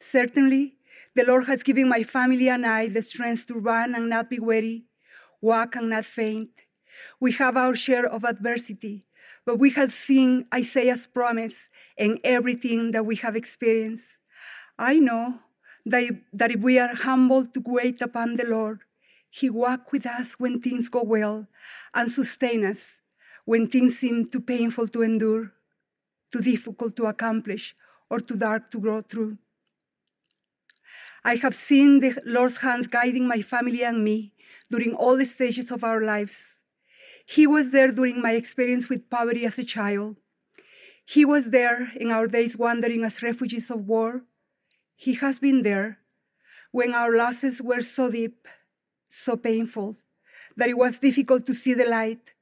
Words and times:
Certainly, 0.00 0.76
the 1.14 1.24
Lord 1.24 1.46
has 1.46 1.62
given 1.62 1.88
my 1.88 2.02
family 2.02 2.48
and 2.48 2.66
I 2.66 2.88
the 2.88 3.02
strength 3.02 3.46
to 3.48 3.54
run 3.54 3.94
and 3.94 4.08
not 4.08 4.30
be 4.30 4.38
weary, 4.38 4.84
walk 5.40 5.76
and 5.76 5.90
not 5.90 6.04
faint. 6.04 6.50
We 7.20 7.32
have 7.32 7.56
our 7.56 7.76
share 7.76 8.06
of 8.06 8.24
adversity, 8.24 9.04
but 9.44 9.58
we 9.58 9.70
have 9.70 9.92
seen 9.92 10.46
Isaiah's 10.54 11.06
promise 11.06 11.68
in 11.96 12.18
everything 12.24 12.90
that 12.92 13.06
we 13.06 13.16
have 13.16 13.36
experienced. 13.36 14.18
I 14.78 14.98
know 14.98 15.40
that, 15.86 16.20
that 16.32 16.50
if 16.50 16.60
we 16.60 16.78
are 16.78 16.94
humble 16.94 17.46
to 17.46 17.62
wait 17.64 18.00
upon 18.00 18.36
the 18.36 18.46
Lord, 18.46 18.80
he 19.30 19.50
walks 19.50 19.92
with 19.92 20.06
us 20.06 20.38
when 20.38 20.60
things 20.60 20.88
go 20.88 21.02
well 21.02 21.46
and 21.94 22.10
sustain 22.10 22.64
us 22.64 22.98
when 23.48 23.66
things 23.66 23.98
seem 23.98 24.26
too 24.26 24.42
painful 24.42 24.86
to 24.86 25.00
endure, 25.00 25.54
too 26.30 26.42
difficult 26.42 26.94
to 26.94 27.06
accomplish, 27.06 27.74
or 28.10 28.20
too 28.20 28.36
dark 28.36 28.68
to 28.68 28.78
grow 28.78 29.00
through. 29.00 29.38
I 31.24 31.36
have 31.36 31.54
seen 31.54 32.00
the 32.00 32.20
Lord's 32.26 32.58
hand 32.58 32.90
guiding 32.90 33.26
my 33.26 33.40
family 33.40 33.82
and 33.82 34.04
me 34.04 34.34
during 34.70 34.92
all 34.92 35.16
the 35.16 35.24
stages 35.24 35.70
of 35.70 35.82
our 35.82 36.02
lives. 36.02 36.58
He 37.24 37.46
was 37.46 37.70
there 37.70 37.90
during 37.90 38.20
my 38.20 38.32
experience 38.32 38.90
with 38.90 39.08
poverty 39.08 39.46
as 39.46 39.58
a 39.58 39.64
child. 39.64 40.18
He 41.06 41.24
was 41.24 41.50
there 41.50 41.90
in 41.96 42.10
our 42.10 42.26
days 42.26 42.54
wandering 42.54 43.02
as 43.02 43.22
refugees 43.22 43.70
of 43.70 43.86
war. 43.88 44.24
He 44.94 45.14
has 45.14 45.38
been 45.38 45.62
there 45.62 46.00
when 46.70 46.92
our 46.92 47.16
losses 47.16 47.62
were 47.62 47.80
so 47.80 48.10
deep 48.10 48.46
so 49.08 49.36
painful 49.36 49.96
that 50.56 50.68
it 50.68 50.78
was 50.78 50.98
difficult 50.98 51.46
to 51.46 51.54
see 51.54 51.74
the 51.74 51.86
light, 51.86 52.34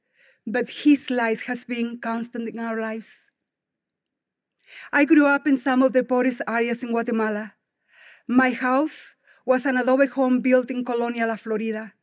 but 0.45 0.69
His 0.69 1.09
light 1.09 1.41
has 1.41 1.65
been 1.65 1.99
constant 1.99 2.49
in 2.49 2.59
our 2.59 2.79
lives. 2.79 3.29
I 4.91 5.05
grew 5.05 5.25
up 5.25 5.47
in 5.47 5.57
some 5.57 5.81
of 5.81 5.93
the 5.93 6.03
poorest 6.03 6.41
areas 6.47 6.83
in 6.83 6.91
Guatemala. 6.91 7.53
My 8.27 8.51
house 8.51 9.15
was 9.45 9.65
an 9.65 9.77
adobe 9.77 10.07
home 10.07 10.41
built 10.41 10.69
in 10.69 10.83
Colonia 10.83 11.25
La 11.25 11.35
Florida. 11.35 11.93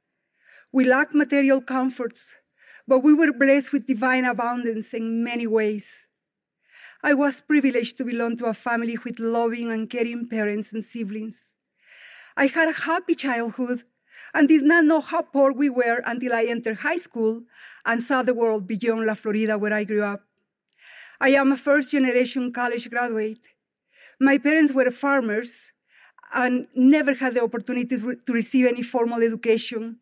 We 0.72 0.84
lacked 0.84 1.14
material 1.14 1.60
comforts, 1.60 2.36
but 2.88 3.00
we 3.00 3.12
were 3.12 3.32
blessed 3.32 3.72
with 3.72 3.86
divine 3.86 4.24
abundance 4.24 4.94
in 4.94 5.22
many 5.22 5.46
ways. 5.46 6.06
I 7.02 7.12
was 7.12 7.42
privileged 7.42 7.98
to 7.98 8.04
belong 8.04 8.38
to 8.38 8.46
a 8.46 8.54
family 8.54 8.96
with 9.04 9.20
loving 9.20 9.70
and 9.70 9.90
caring 9.90 10.26
parents 10.26 10.72
and 10.72 10.82
siblings. 10.82 11.52
I 12.36 12.46
had 12.46 12.68
a 12.68 12.80
happy 12.80 13.14
childhood 13.14 13.82
and 14.32 14.48
did 14.48 14.62
not 14.62 14.84
know 14.84 15.00
how 15.00 15.22
poor 15.22 15.52
we 15.52 15.68
were 15.68 16.02
until 16.06 16.32
I 16.32 16.44
entered 16.44 16.78
high 16.78 16.96
school 16.96 17.42
and 17.84 18.02
saw 18.02 18.22
the 18.22 18.34
world 18.34 18.66
beyond 18.66 19.06
La 19.06 19.14
Florida, 19.14 19.58
where 19.58 19.74
I 19.74 19.84
grew 19.84 20.02
up. 20.02 20.22
I 21.20 21.30
am 21.30 21.52
a 21.52 21.56
first 21.56 21.92
generation 21.92 22.52
college 22.52 22.88
graduate. 22.90 23.40
My 24.20 24.38
parents 24.38 24.72
were 24.72 24.90
farmers 24.90 25.72
and 26.32 26.66
never 26.74 27.14
had 27.14 27.34
the 27.34 27.42
opportunity 27.42 27.98
to 27.98 28.32
receive 28.32 28.66
any 28.66 28.82
formal 28.82 29.22
education. 29.22 29.98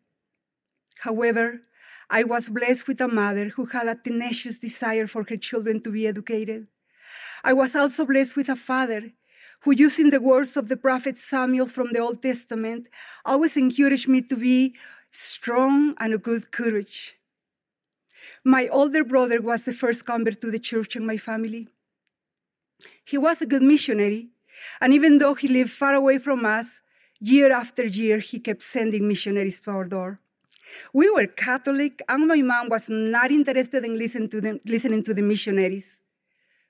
However, 0.99 1.61
I 2.09 2.23
was 2.23 2.49
blessed 2.49 2.87
with 2.87 3.01
a 3.01 3.07
mother 3.07 3.49
who 3.49 3.65
had 3.65 3.87
a 3.87 3.95
tenacious 3.95 4.59
desire 4.59 5.07
for 5.07 5.25
her 5.29 5.37
children 5.37 5.81
to 5.81 5.91
be 5.91 6.07
educated. 6.07 6.67
I 7.43 7.53
was 7.53 7.75
also 7.75 8.05
blessed 8.05 8.35
with 8.35 8.49
a 8.49 8.55
father 8.55 9.11
who, 9.63 9.71
using 9.71 10.09
the 10.09 10.21
words 10.21 10.57
of 10.57 10.67
the 10.69 10.77
prophet 10.77 11.17
Samuel 11.17 11.67
from 11.67 11.93
the 11.93 11.99
Old 11.99 12.21
Testament, 12.21 12.87
always 13.25 13.57
encouraged 13.57 14.07
me 14.07 14.21
to 14.21 14.35
be 14.35 14.75
strong 15.11 15.95
and 15.99 16.13
of 16.13 16.23
good 16.23 16.51
courage. 16.51 17.15
My 18.43 18.67
older 18.67 19.03
brother 19.03 19.41
was 19.41 19.63
the 19.63 19.73
first 19.73 20.05
convert 20.05 20.41
to 20.41 20.51
the 20.51 20.59
church 20.59 20.95
in 20.95 21.05
my 21.05 21.17
family. 21.17 21.67
He 23.05 23.17
was 23.17 23.41
a 23.41 23.45
good 23.45 23.63
missionary, 23.63 24.29
and 24.81 24.93
even 24.93 25.17
though 25.17 25.33
he 25.33 25.47
lived 25.47 25.71
far 25.71 25.93
away 25.93 26.17
from 26.17 26.45
us, 26.45 26.81
year 27.19 27.51
after 27.51 27.85
year, 27.85 28.19
he 28.19 28.39
kept 28.39 28.63
sending 28.63 29.07
missionaries 29.07 29.61
to 29.61 29.71
our 29.71 29.85
door. 29.85 30.19
We 30.93 31.09
were 31.09 31.27
Catholic, 31.27 32.01
and 32.09 32.27
my 32.27 32.41
mom 32.41 32.69
was 32.69 32.89
not 32.89 33.31
interested 33.31 33.85
in 33.85 33.97
to, 34.29 34.41
them, 34.41 34.59
listening 34.65 35.03
to 35.03 35.13
the 35.13 35.21
missionaries. 35.21 36.01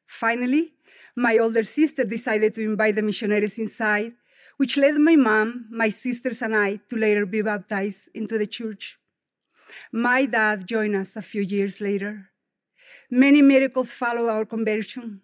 Finally, 0.05 0.72
my 1.15 1.37
older 1.37 1.63
sister 1.63 2.03
decided 2.03 2.53
to 2.55 2.63
invite 2.63 2.95
the 2.95 3.01
missionaries 3.01 3.59
inside, 3.59 4.13
which 4.57 4.77
led 4.77 4.95
my 4.95 5.15
mom, 5.15 5.67
my 5.71 5.89
sisters, 5.89 6.41
and 6.41 6.55
I 6.55 6.77
to 6.89 6.95
later 6.95 7.25
be 7.25 7.41
baptized 7.41 8.09
into 8.13 8.37
the 8.37 8.47
church. 8.47 8.99
My 9.91 10.25
dad 10.25 10.67
joined 10.67 10.95
us 10.95 11.15
a 11.15 11.21
few 11.21 11.41
years 11.41 11.81
later. 11.81 12.29
Many 13.09 13.41
miracles 13.41 13.93
followed 13.93 14.29
our 14.29 14.45
conversion. 14.45 15.21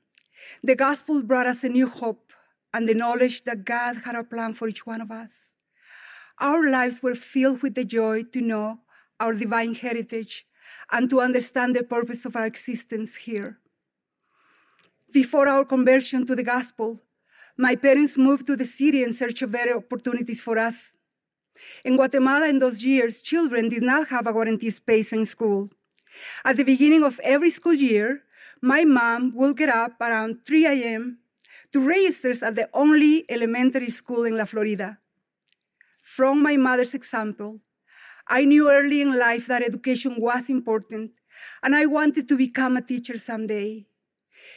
The 0.64 0.76
gospel 0.76 1.24
brought 1.24 1.48
us 1.48 1.64
a 1.64 1.70
new 1.70 1.88
hope 1.88 2.34
and 2.74 2.88
the 2.88 2.94
knowledge 2.94 3.44
that 3.44 3.66
God 3.66 3.98
had 4.06 4.16
a 4.16 4.24
plan 4.24 4.54
for 4.54 4.68
each 4.68 4.86
one 4.86 5.02
of 5.02 5.12
us. 5.12 5.54
Our 6.40 6.70
lives 6.70 7.04
were 7.04 7.16
filled 7.16 7.62
with 7.62 7.76
the 7.76 7.84
joy 7.84 8.24
to 8.24 8.42
know 8.42 8.80
our 9.20 9.34
divine 9.34 9.76
heritage 9.76 10.46
and 10.92 11.10
to 11.10 11.20
understand 11.20 11.76
the 11.76 11.84
purpose 11.84 12.26
of 12.26 12.36
our 12.36 12.46
existence 12.46 13.16
here. 13.16 13.60
Before 15.12 15.48
our 15.48 15.66
conversion 15.66 16.26
to 16.28 16.36
the 16.36 16.44
gospel, 16.44 17.00
my 17.58 17.76
parents 17.76 18.16
moved 18.16 18.46
to 18.46 18.56
the 18.56 18.66
city 18.66 19.04
in 19.04 19.12
search 19.12 19.42
of 19.42 19.52
better 19.52 19.76
opportunities 19.76 20.40
for 20.40 20.60
us. 20.60 20.96
In 21.84 21.96
Guatemala, 21.96 22.48
in 22.48 22.60
those 22.60 22.86
years, 22.86 23.24
children 23.24 23.70
did 23.70 23.82
not 23.82 24.10
have 24.10 24.28
a 24.28 24.34
guaranteed 24.34 24.74
space 24.74 25.12
in 25.12 25.26
school. 25.26 25.70
At 26.46 26.58
the 26.58 26.64
beginning 26.64 27.04
of 27.04 27.20
every 27.24 27.50
school 27.50 27.74
year, 27.74 28.22
my 28.62 28.84
mom 28.86 29.34
would 29.36 29.58
get 29.58 29.70
up 29.70 30.00
around 30.00 30.46
3 30.46 30.68
a.m. 30.68 31.18
to 31.72 31.80
register 31.80 32.34
at 32.46 32.56
the 32.56 32.70
only 32.74 33.26
elementary 33.30 33.90
school 33.90 34.26
in 34.26 34.38
La 34.38 34.46
Florida. 34.46 35.00
From 36.04 36.44
my 36.44 36.56
mother's 36.56 36.94
example, 36.94 37.62
I 38.28 38.46
knew 38.46 38.70
early 38.70 39.02
in 39.02 39.18
life 39.18 39.48
that 39.48 39.64
education 39.64 40.16
was 40.20 40.50
important, 40.50 41.12
and 41.64 41.76
I 41.76 41.88
wanted 41.88 42.28
to 42.28 42.38
become 42.38 42.78
a 42.78 42.82
teacher 42.82 43.18
someday. 43.18 43.89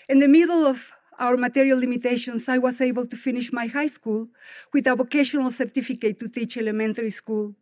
In 0.08 0.18
the 0.18 0.28
middle 0.28 0.66
of 0.66 0.92
our 1.18 1.36
material 1.36 1.78
limitations, 1.78 2.48
I 2.48 2.58
was 2.58 2.80
able 2.80 3.06
to 3.06 3.16
finish 3.16 3.52
my 3.52 3.66
high 3.66 3.86
school 3.86 4.28
with 4.72 4.86
a 4.86 4.96
vocational 4.96 5.50
certificate 5.50 6.18
to 6.18 6.28
teach 6.28 6.56
elementary 6.56 7.10
school. 7.10 7.54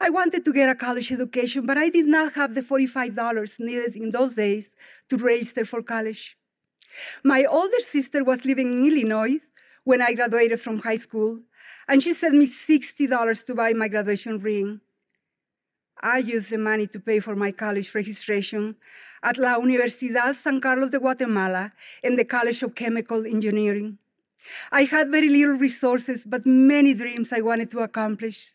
I 0.00 0.10
wanted 0.10 0.44
to 0.44 0.52
get 0.52 0.68
a 0.68 0.74
college 0.74 1.12
education, 1.12 1.66
but 1.66 1.78
I 1.78 1.88
did 1.88 2.06
not 2.06 2.34
have 2.34 2.54
the 2.54 2.62
$45 2.62 3.60
needed 3.60 3.96
in 3.96 4.10
those 4.10 4.34
days 4.34 4.76
to 5.08 5.16
register 5.16 5.64
for 5.64 5.82
college. 5.82 6.36
My 7.24 7.44
older 7.44 7.80
sister 7.80 8.24
was 8.24 8.44
living 8.44 8.72
in 8.72 8.86
Illinois 8.86 9.38
when 9.84 10.02
I 10.02 10.14
graduated 10.14 10.60
from 10.60 10.80
high 10.80 10.96
school, 10.96 11.40
and 11.86 12.02
she 12.02 12.12
sent 12.12 12.34
me 12.34 12.46
$60 12.46 13.46
to 13.46 13.54
buy 13.54 13.72
my 13.72 13.88
graduation 13.88 14.38
ring. 14.38 14.80
I 16.00 16.18
used 16.18 16.50
the 16.50 16.58
money 16.58 16.86
to 16.88 17.00
pay 17.00 17.18
for 17.18 17.34
my 17.34 17.50
college 17.50 17.94
registration 17.94 18.76
at 19.22 19.36
La 19.36 19.58
Universidad 19.58 20.36
San 20.36 20.60
Carlos 20.60 20.90
de 20.90 20.98
Guatemala 20.98 21.72
in 22.02 22.14
the 22.14 22.24
College 22.24 22.62
of 22.62 22.74
Chemical 22.74 23.26
Engineering. 23.26 23.98
I 24.70 24.84
had 24.84 25.10
very 25.10 25.28
little 25.28 25.56
resources, 25.56 26.24
but 26.24 26.46
many 26.46 26.94
dreams 26.94 27.32
I 27.32 27.40
wanted 27.40 27.70
to 27.72 27.80
accomplish. 27.80 28.54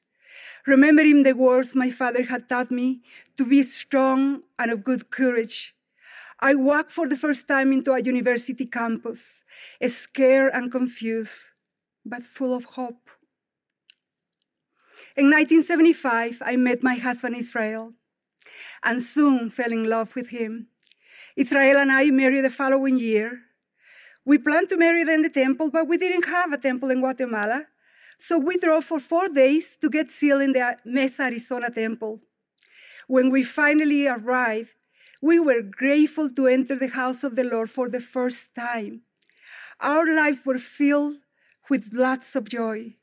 Remembering 0.65 1.23
the 1.23 1.33
words 1.33 1.75
my 1.75 1.89
father 1.89 2.23
had 2.23 2.47
taught 2.47 2.71
me 2.71 3.01
to 3.35 3.45
be 3.45 3.61
strong 3.63 4.43
and 4.57 4.71
of 4.71 4.83
good 4.83 5.11
courage, 5.11 5.75
I 6.39 6.55
walked 6.55 6.91
for 6.91 7.07
the 7.07 7.17
first 7.17 7.47
time 7.47 7.73
into 7.73 7.91
a 7.91 8.01
university 8.01 8.65
campus, 8.65 9.43
scared 9.85 10.51
and 10.53 10.71
confused, 10.71 11.51
but 12.05 12.23
full 12.23 12.55
of 12.55 12.63
hope. 12.65 13.09
In 15.15 15.29
1975, 15.29 16.41
I 16.43 16.55
met 16.55 16.81
my 16.81 16.95
husband 16.95 17.35
Israel 17.35 17.93
and 18.83 19.03
soon 19.03 19.51
fell 19.51 19.71
in 19.71 19.87
love 19.87 20.15
with 20.15 20.29
him. 20.29 20.69
Israel 21.35 21.77
and 21.77 21.91
I 21.91 22.09
married 22.09 22.43
the 22.43 22.49
following 22.49 22.97
year. 22.97 23.43
We 24.25 24.39
planned 24.39 24.69
to 24.69 24.77
marry 24.77 25.01
in 25.01 25.21
the 25.21 25.29
temple, 25.29 25.69
but 25.69 25.87
we 25.87 25.97
didn't 25.99 26.25
have 26.25 26.51
a 26.51 26.57
temple 26.57 26.89
in 26.89 27.01
Guatemala. 27.01 27.67
So 28.17 28.39
we 28.39 28.57
drove 28.57 28.85
for 28.85 28.99
four 28.99 29.29
days 29.29 29.77
to 29.81 29.89
get 29.89 30.09
sealed 30.09 30.41
in 30.41 30.53
the 30.53 30.77
Mesa, 30.83 31.23
Arizona 31.23 31.69
temple. 31.69 32.19
When 33.07 33.29
we 33.29 33.43
finally 33.43 34.07
arrived, 34.07 34.73
we 35.21 35.39
were 35.39 35.61
grateful 35.61 36.31
to 36.31 36.47
enter 36.47 36.75
the 36.75 36.87
house 36.87 37.23
of 37.23 37.35
the 37.35 37.43
Lord 37.43 37.69
for 37.69 37.87
the 37.87 38.01
first 38.01 38.55
time. 38.55 39.01
Our 39.79 40.07
lives 40.11 40.43
were 40.43 40.57
filled 40.57 41.17
with 41.69 41.93
lots 41.93 42.35
of 42.35 42.49
joy. 42.49 42.95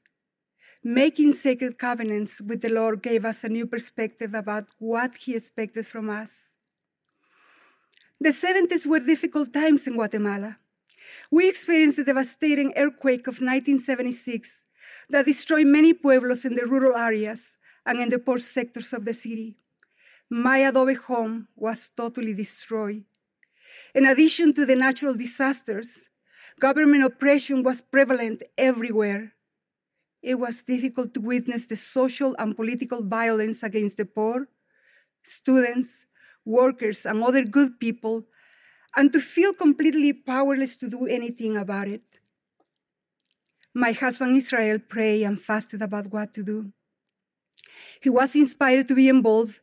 Making 0.82 1.32
sacred 1.32 1.78
covenants 1.78 2.40
with 2.40 2.62
the 2.62 2.70
Lord 2.70 3.02
gave 3.02 3.24
us 3.24 3.44
a 3.44 3.48
new 3.48 3.66
perspective 3.66 4.34
about 4.34 4.64
what 4.78 5.14
He 5.16 5.36
expected 5.36 5.86
from 5.86 6.08
us. 6.08 6.52
The 8.20 8.30
70s 8.30 8.86
were 8.86 9.00
difficult 9.00 9.52
times 9.52 9.86
in 9.86 9.94
Guatemala. 9.94 10.58
We 11.30 11.48
experienced 11.48 11.98
the 11.98 12.04
devastating 12.04 12.72
earthquake 12.76 13.26
of 13.26 13.40
1976 13.40 14.64
that 15.10 15.26
destroyed 15.26 15.66
many 15.66 15.92
pueblos 15.92 16.44
in 16.44 16.54
the 16.54 16.66
rural 16.66 16.96
areas 16.96 17.58
and 17.84 18.00
in 18.00 18.08
the 18.08 18.18
poor 18.18 18.38
sectors 18.38 18.92
of 18.92 19.04
the 19.04 19.14
city 19.14 19.56
my 20.30 20.58
adobe 20.58 20.94
home 20.94 21.48
was 21.56 21.90
totally 21.90 22.32
destroyed. 22.32 23.04
In 23.94 24.06
addition 24.06 24.54
to 24.54 24.64
the 24.64 24.76
natural 24.76 25.14
disasters, 25.14 26.08
government 26.60 27.02
oppression 27.02 27.64
was 27.64 27.80
prevalent 27.80 28.44
everywhere. 28.56 29.32
It 30.22 30.38
was 30.38 30.62
difficult 30.62 31.14
to 31.14 31.20
witness 31.20 31.67
the 31.67 31.76
social 31.76 32.37
and 32.38 32.56
political 32.56 33.02
violence 33.02 33.62
against 33.62 33.96
the 33.96 34.05
poor, 34.05 34.49
students, 35.22 36.06
workers, 36.44 37.06
and 37.06 37.22
other 37.22 37.44
good 37.44 37.81
people, 37.81 38.26
and 38.96 39.12
to 39.12 39.20
feel 39.20 39.52
completely 39.52 40.12
powerless 40.12 40.76
to 40.78 40.90
do 40.90 41.06
anything 41.06 41.56
about 41.56 41.88
it. 41.88 42.05
My 43.75 43.93
husband 43.93 44.37
Israel 44.37 44.78
prayed 44.78 45.25
and 45.25 45.40
fasted 45.40 45.81
about 45.81 46.12
what 46.12 46.34
to 46.34 46.43
do. 46.43 46.73
He 48.02 48.11
was 48.11 48.34
inspired 48.34 48.88
to 48.88 48.94
be 48.94 49.08
involved 49.08 49.61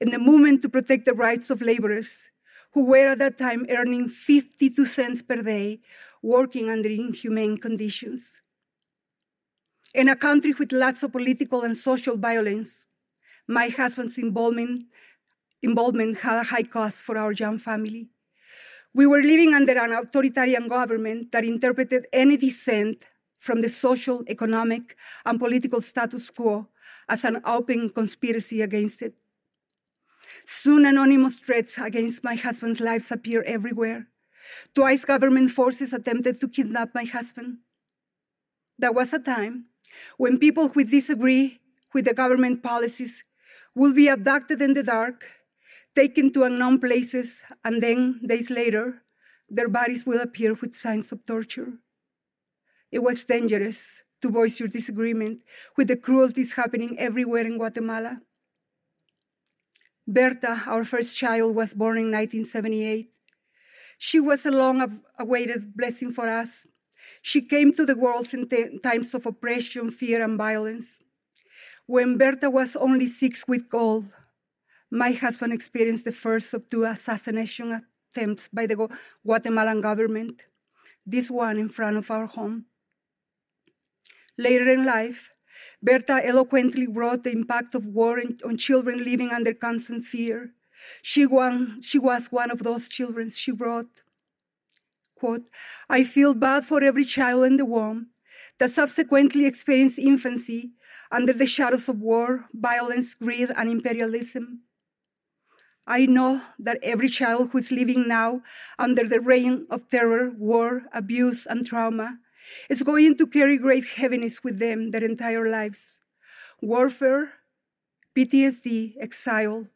in 0.00 0.10
the 0.10 0.18
movement 0.18 0.62
to 0.62 0.68
protect 0.68 1.04
the 1.04 1.12
rights 1.12 1.50
of 1.50 1.60
laborers 1.60 2.30
who 2.72 2.86
were 2.86 3.08
at 3.08 3.18
that 3.18 3.36
time 3.36 3.66
earning 3.68 4.08
52 4.08 4.84
cents 4.84 5.22
per 5.22 5.42
day 5.42 5.80
working 6.22 6.70
under 6.70 6.88
inhumane 6.88 7.58
conditions. 7.58 8.42
In 9.92 10.08
a 10.08 10.14
country 10.14 10.54
with 10.56 10.70
lots 10.70 11.02
of 11.02 11.10
political 11.10 11.62
and 11.62 11.76
social 11.76 12.16
violence, 12.16 12.86
my 13.48 13.68
husband's 13.68 14.18
involvement, 14.18 14.84
involvement 15.62 16.18
had 16.18 16.38
a 16.38 16.44
high 16.44 16.62
cost 16.62 17.02
for 17.02 17.18
our 17.18 17.32
young 17.32 17.58
family. 17.58 18.08
We 18.94 19.08
were 19.08 19.22
living 19.22 19.52
under 19.52 19.76
an 19.76 19.90
authoritarian 19.92 20.68
government 20.68 21.32
that 21.32 21.44
interpreted 21.44 22.06
any 22.12 22.36
dissent 22.36 23.04
from 23.38 23.62
the 23.62 23.68
social, 23.68 24.22
economic, 24.28 24.96
and 25.26 25.40
political 25.40 25.80
status 25.80 26.30
quo 26.30 26.68
as 27.08 27.24
an 27.24 27.40
open 27.44 27.90
conspiracy 27.90 28.62
against 28.62 29.02
it. 29.02 29.14
Soon 30.44 30.86
anonymous 30.86 31.36
threats 31.36 31.78
against 31.78 32.22
my 32.22 32.36
husband's 32.36 32.80
life 32.80 33.10
appear 33.10 33.42
everywhere. 33.42 34.06
Twice 34.72 35.04
government 35.04 35.50
forces 35.50 35.92
attempted 35.92 36.40
to 36.40 36.48
kidnap 36.48 36.94
my 36.94 37.04
husband. 37.04 37.58
There 38.78 38.92
was 38.92 39.12
a 39.12 39.18
time 39.18 39.66
when 40.16 40.38
people 40.38 40.68
who 40.68 40.84
disagree 40.84 41.60
with 41.92 42.04
the 42.04 42.14
government 42.14 42.62
policies 42.62 43.24
will 43.74 43.94
be 43.94 44.08
abducted 44.08 44.60
in 44.60 44.74
the 44.74 44.82
dark, 44.82 45.24
taken 45.94 46.32
to 46.32 46.44
unknown 46.44 46.78
places, 46.78 47.42
and 47.64 47.82
then, 47.82 48.20
days 48.24 48.50
later, 48.50 49.02
their 49.48 49.68
bodies 49.68 50.06
will 50.06 50.20
appear 50.20 50.54
with 50.54 50.74
signs 50.74 51.12
of 51.12 51.26
torture. 51.26 51.74
It 52.92 53.00
was 53.00 53.24
dangerous 53.24 54.02
to 54.22 54.30
voice 54.30 54.60
your 54.60 54.68
disagreement 54.68 55.40
with 55.76 55.88
the 55.88 55.96
cruelties 55.96 56.54
happening 56.54 56.98
everywhere 56.98 57.46
in 57.46 57.56
Guatemala. 57.56 58.18
Berta, 60.06 60.62
our 60.66 60.84
first 60.84 61.16
child, 61.16 61.54
was 61.54 61.74
born 61.74 61.96
in 61.96 62.10
1978. 62.10 63.10
She 63.98 64.18
was 64.18 64.46
a 64.46 64.50
long 64.50 65.02
awaited 65.18 65.76
blessing 65.76 66.12
for 66.12 66.28
us. 66.28 66.66
She 67.22 67.40
came 67.42 67.72
to 67.72 67.84
the 67.84 67.96
world 67.96 68.32
in 68.32 68.48
t- 68.48 68.78
times 68.78 69.14
of 69.14 69.26
oppression, 69.26 69.90
fear, 69.90 70.22
and 70.22 70.38
violence. 70.38 71.00
When 71.86 72.18
Berta 72.18 72.50
was 72.50 72.76
only 72.76 73.06
six 73.06 73.46
weeks 73.48 73.72
old, 73.72 74.14
my 74.90 75.12
husband 75.12 75.52
experienced 75.52 76.04
the 76.04 76.12
first 76.12 76.54
of 76.54 76.68
two 76.68 76.84
assassination 76.84 77.82
attempts 78.12 78.48
by 78.48 78.66
the 78.66 78.88
Guatemalan 79.24 79.80
government, 79.80 80.46
this 81.06 81.30
one 81.30 81.58
in 81.58 81.68
front 81.68 81.96
of 81.96 82.10
our 82.10 82.26
home. 82.26 82.66
Later 84.36 84.72
in 84.72 84.84
life, 84.84 85.30
Berta 85.82 86.20
eloquently 86.24 86.86
wrote 86.86 87.24
the 87.24 87.32
impact 87.32 87.74
of 87.74 87.86
war 87.86 88.22
on 88.44 88.56
children 88.56 89.04
living 89.04 89.30
under 89.30 89.54
constant 89.54 90.04
fear. 90.04 90.52
She, 91.02 91.26
won, 91.26 91.82
she 91.82 91.98
was 91.98 92.32
one 92.32 92.50
of 92.50 92.62
those 92.62 92.88
children. 92.88 93.30
She 93.30 93.52
wrote, 93.52 94.02
quote, 95.20 95.44
I 95.88 96.02
feel 96.04 96.34
bad 96.34 96.64
for 96.64 96.82
every 96.82 97.04
child 97.04 97.44
in 97.44 97.56
the 97.58 97.64
womb 97.64 98.08
that 98.58 98.70
subsequently 98.70 99.46
experienced 99.46 99.98
infancy 99.98 100.72
under 101.12 101.32
the 101.32 101.46
shadows 101.46 101.88
of 101.88 102.00
war, 102.00 102.46
violence, 102.52 103.14
greed, 103.14 103.50
and 103.56 103.68
imperialism. 103.68 104.62
I 105.86 106.06
know 106.06 106.42
that 106.58 106.78
every 106.82 107.08
child 107.08 107.50
who 107.50 107.58
is 107.58 107.72
living 107.72 108.06
now 108.08 108.42
under 108.78 109.04
the 109.04 109.20
reign 109.20 109.66
of 109.70 109.88
terror, 109.88 110.30
war, 110.30 110.84
abuse, 110.92 111.46
and 111.46 111.66
trauma 111.66 112.18
is 112.68 112.82
going 112.82 113.16
to 113.18 113.26
carry 113.26 113.58
great 113.58 113.84
heaviness 113.98 114.42
with 114.44 114.58
them 114.58 114.90
their 114.90 115.04
entire 115.04 115.50
lives. 115.50 116.00
Warfare, 116.62 117.32
PTSD, 118.16 118.94
exile, 119.00 119.66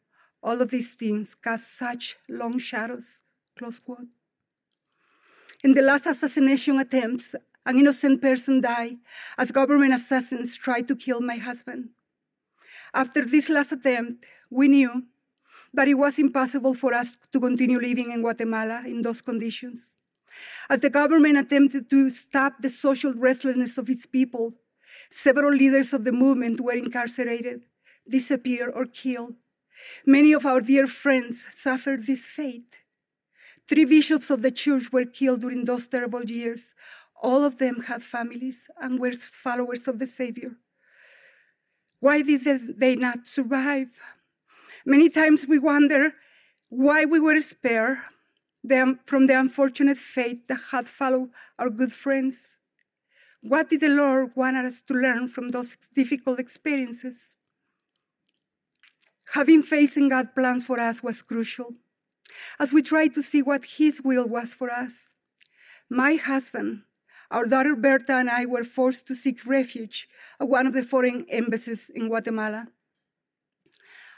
all 0.41 0.61
of 0.61 0.69
these 0.69 0.95
things 0.95 1.35
cast 1.35 1.75
such 1.77 2.17
long 2.29 2.59
shadows. 2.59 3.21
Close 3.57 3.79
quote. 3.79 4.14
In 5.65 5.73
the 5.73 5.81
last 5.81 6.05
assassination 6.05 6.77
attempts, 6.77 7.33
an 7.65 7.75
innocent 7.75 8.21
person 8.21 8.61
died 8.61 8.97
as 9.35 9.49
government 9.51 9.95
assassins 9.95 10.55
tried 10.55 10.87
to 10.87 10.95
kill 10.95 11.21
my 11.21 11.37
husband. 11.37 11.89
After 12.93 13.25
this 13.25 13.49
last 13.49 13.71
attempt, 13.71 14.27
we 14.51 14.67
knew 14.67 15.07
that 15.73 15.87
it 15.87 15.95
was 15.95 16.19
impossible 16.19 16.75
for 16.75 16.93
us 16.93 17.17
to 17.31 17.39
continue 17.39 17.79
living 17.79 18.11
in 18.11 18.21
Guatemala 18.21 18.83
in 18.85 19.01
those 19.01 19.23
conditions. 19.23 19.97
As 20.69 20.81
the 20.81 20.91
government 20.91 21.39
attempted 21.39 21.89
to 21.89 22.11
stop 22.11 22.59
the 22.59 22.69
social 22.69 23.13
restlessness 23.13 23.79
of 23.79 23.89
its 23.89 24.05
people, 24.05 24.53
several 25.09 25.51
leaders 25.51 25.93
of 25.93 26.03
the 26.03 26.11
movement 26.11 26.61
were 26.61 26.77
incarcerated, 26.77 27.65
disappeared, 28.07 28.71
or 28.75 28.85
killed. 28.85 29.33
Many 30.05 30.31
of 30.31 30.45
our 30.45 30.61
dear 30.61 30.85
friends 30.85 31.43
suffered 31.49 32.05
this 32.05 32.27
fate. 32.27 32.84
Three 33.67 33.85
bishops 33.85 34.29
of 34.29 34.41
the 34.43 34.51
church 34.51 34.91
were 34.91 35.05
killed 35.05 35.41
during 35.41 35.65
those 35.65 35.87
terrible 35.87 36.23
years. 36.23 36.75
All 37.21 37.43
of 37.43 37.57
them 37.57 37.81
had 37.87 38.03
families 38.03 38.69
and 38.79 38.99
were 38.99 39.13
followers 39.13 39.87
of 39.87 39.97
the 39.97 40.05
Savior. 40.05 40.51
Why 41.99 42.21
did 42.21 42.41
they 42.77 42.95
not 42.95 43.25
survive? 43.25 43.99
Many 44.85 45.09
times 45.09 45.47
we 45.47 45.57
wonder 45.57 46.13
why 46.69 47.05
we 47.05 47.19
were 47.19 47.41
spared 47.41 47.97
the, 48.63 48.99
from 49.05 49.25
the 49.25 49.39
unfortunate 49.39 49.97
fate 49.97 50.47
that 50.47 50.59
had 50.71 50.87
followed 50.87 51.31
our 51.57 51.71
good 51.71 51.91
friends. 51.91 52.59
What 53.41 53.69
did 53.69 53.81
the 53.81 53.89
Lord 53.89 54.31
want 54.35 54.57
us 54.57 54.83
to 54.83 54.93
learn 54.93 55.27
from 55.27 55.49
those 55.49 55.75
difficult 55.93 56.39
experiences? 56.39 57.37
Having 59.33 59.63
faith 59.63 59.97
in 59.97 60.09
God's 60.09 60.29
plan 60.35 60.61
for 60.61 60.79
us 60.79 61.01
was 61.01 61.23
crucial 61.23 61.73
as 62.59 62.73
we 62.73 62.81
tried 62.81 63.13
to 63.13 63.23
see 63.23 63.41
what 63.41 63.65
His 63.77 64.01
will 64.01 64.27
was 64.27 64.53
for 64.53 64.71
us. 64.71 65.15
My 65.89 66.15
husband, 66.15 66.83
our 67.31 67.45
daughter 67.45 67.75
Berta, 67.75 68.13
and 68.13 68.29
I 68.29 68.45
were 68.45 68.63
forced 68.63 69.07
to 69.07 69.15
seek 69.15 69.45
refuge 69.45 70.07
at 70.39 70.47
one 70.47 70.67
of 70.67 70.73
the 70.73 70.83
foreign 70.83 71.25
embassies 71.29 71.89
in 71.89 72.07
Guatemala. 72.07 72.67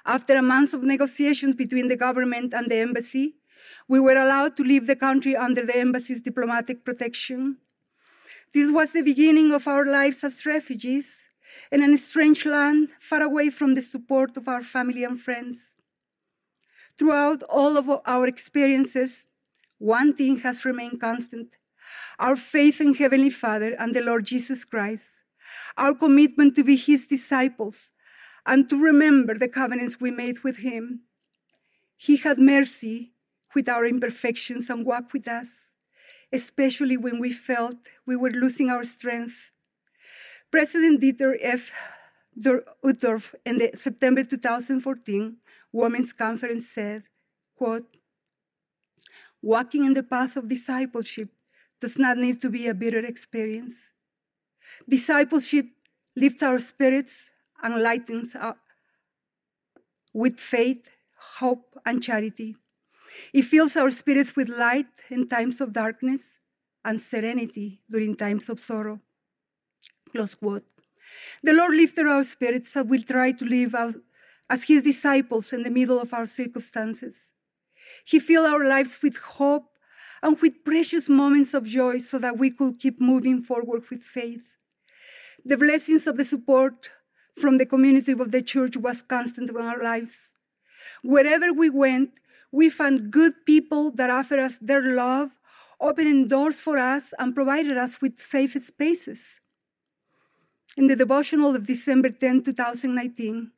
After 0.06 0.36
a 0.36 0.42
month 0.42 0.74
of 0.74 0.84
negotiations 0.84 1.56
between 1.56 1.88
the 1.88 1.98
government 1.98 2.54
and 2.54 2.70
the 2.70 2.78
embassy, 2.78 3.36
we 3.88 4.00
were 4.00 4.16
allowed 4.16 4.56
to 4.58 4.64
leave 4.64 4.88
the 4.88 4.96
country 4.96 5.36
under 5.36 5.66
the 5.66 5.78
embassy's 5.78 6.22
diplomatic 6.22 6.86
protection. 6.86 7.58
This 8.54 8.72
was 8.72 8.94
the 8.94 9.02
beginning 9.02 9.52
of 9.52 9.68
our 9.68 9.86
lives 9.86 10.24
as 10.24 10.46
refugees 10.46 11.30
in 11.72 11.82
a 11.82 11.98
strange 11.98 12.46
land 12.46 12.90
far 13.00 13.22
away 13.22 13.50
from 13.50 13.76
the 13.76 13.82
support 13.82 14.38
of 14.38 14.48
our 14.48 14.62
family 14.62 15.04
and 15.04 15.20
friends. 15.20 15.77
Throughout 16.98 17.44
all 17.44 17.78
of 17.78 17.90
our 18.06 18.28
experiences, 18.28 19.28
one 19.78 20.14
thing 20.14 20.40
has 20.40 20.66
remained 20.66 21.00
constant 21.00 21.58
our 22.20 22.36
faith 22.36 22.82
in 22.82 22.96
Heavenly 22.96 23.30
Father 23.30 23.76
and 23.78 23.94
the 23.94 24.02
Lord 24.02 24.26
Jesus 24.26 24.66
Christ, 24.66 25.24
our 25.78 25.94
commitment 25.94 26.56
to 26.56 26.64
be 26.64 26.76
His 26.76 27.08
disciples, 27.08 27.92
and 28.46 28.68
to 28.70 28.82
remember 28.82 29.36
the 29.36 29.48
covenants 29.48 30.00
we 30.00 30.10
made 30.10 30.44
with 30.44 30.58
Him. 30.58 31.02
He 31.96 32.18
had 32.18 32.40
mercy 32.40 33.14
with 33.54 33.70
our 33.70 33.86
imperfections 33.86 34.70
and 34.70 34.86
walked 34.86 35.14
with 35.14 35.28
us, 35.28 35.74
especially 36.32 36.98
when 36.98 37.20
we 37.20 37.32
felt 37.32 37.78
we 38.06 38.16
were 38.16 38.32
losing 38.32 38.70
our 38.70 38.84
strength. 38.84 39.52
President 40.52 41.02
Dieter 41.02 41.36
F. 41.42 41.72
Uchtdorf 42.38 43.34
in 43.46 43.58
the 43.58 43.72
September 43.74 44.24
2014 44.24 45.38
Women's 45.72 46.14
Conference 46.14 46.70
said, 46.70 47.04
quote, 47.56 47.98
walking 49.42 49.86
in 49.86 49.94
the 49.94 50.04
path 50.04 50.38
of 50.38 50.48
discipleship 50.48 51.30
does 51.80 51.98
not 51.98 52.18
need 52.18 52.42
to 52.42 52.50
be 52.50 52.68
a 52.68 52.74
bitter 52.74 53.00
experience. 53.06 53.92
Discipleship 54.88 55.68
lifts 56.16 56.44
our 56.44 56.60
spirits 56.60 57.32
and 57.64 57.82
lightens 57.82 58.36
our, 58.36 58.58
with 60.14 60.40
faith, 60.40 60.90
hope, 61.40 61.80
and 61.86 62.04
charity. 62.04 62.56
It 63.34 63.44
fills 63.44 63.78
our 63.78 63.92
spirits 63.92 64.36
with 64.36 64.50
light 64.50 64.88
in 65.10 65.28
times 65.28 65.62
of 65.62 65.74
darkness 65.74 66.40
and 66.84 67.00
serenity 67.00 67.82
during 67.90 68.16
times 68.16 68.50
of 68.50 68.60
sorrow. 68.60 69.00
Close 70.12 70.36
quote. 70.36 70.66
The 71.44 71.54
Lord 71.54 71.76
lifted 71.76 72.08
our 72.08 72.24
spirits 72.24 72.76
as 72.76 72.86
we 72.86 73.02
try 73.04 73.32
to 73.32 73.46
live 73.46 73.76
as 74.50 74.64
His 74.64 74.84
disciples 74.84 75.54
in 75.54 75.64
the 75.64 75.70
middle 75.70 76.00
of 76.00 76.14
our 76.14 76.26
circumstances. 76.26 77.34
He 78.06 78.20
filled 78.20 78.48
our 78.48 78.66
lives 78.68 79.00
with 79.02 79.18
hope 79.18 79.70
and 80.22 80.40
with 80.42 80.64
precious 80.64 81.08
moments 81.08 81.54
of 81.54 81.68
joy 81.68 82.00
so 82.00 82.18
that 82.20 82.38
we 82.38 82.52
could 82.52 82.80
keep 82.80 83.00
moving 83.00 83.42
forward 83.42 83.84
with 83.90 84.04
faith. 84.04 84.56
The 85.46 85.58
blessings 85.58 86.08
of 86.08 86.18
the 86.18 86.26
support 86.26 86.90
from 87.40 87.58
the 87.58 87.66
community 87.66 88.14
of 88.14 88.32
the 88.32 88.42
church 88.42 88.76
was 88.76 89.02
constant 89.02 89.50
in 89.50 89.58
our 89.58 89.82
lives. 89.82 90.34
Wherever 91.04 91.54
we 91.54 91.70
went, 91.70 92.20
we 92.52 92.70
found 92.70 93.12
good 93.12 93.34
people 93.46 93.92
that 93.92 94.10
offered 94.10 94.40
us 94.40 94.58
their 94.58 94.82
love, 94.82 95.38
opening 95.80 96.28
doors 96.28 96.60
for 96.60 96.78
us, 96.78 97.14
and 97.20 97.36
provided 97.36 97.78
us 97.78 98.02
with 98.02 98.18
safe 98.18 98.54
spaces. 98.54 99.40
In 100.78 100.86
the 100.86 100.96
devotional 100.96 101.56
of 101.56 101.66
December 101.66 102.12
10, 102.12 102.44
2019, 102.44 103.52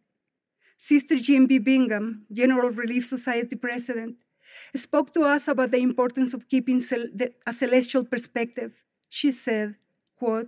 Sister 0.78 1.18
Jean 1.18 1.48
B. 1.48 1.60
Bingham, 1.60 2.26
General 2.32 2.70
Relief 2.70 3.06
Society 3.06 3.58
president, 3.58 4.16
spoke 4.74 5.12
to 5.12 5.24
us 5.24 5.50
about 5.50 5.72
the 5.72 5.80
importance 5.80 6.34
of 6.34 6.48
keeping 6.48 6.82
a 7.46 7.52
celestial 7.52 8.06
perspective. 8.06 8.86
She 9.10 9.32
said, 9.32 9.76
quote, 10.18 10.48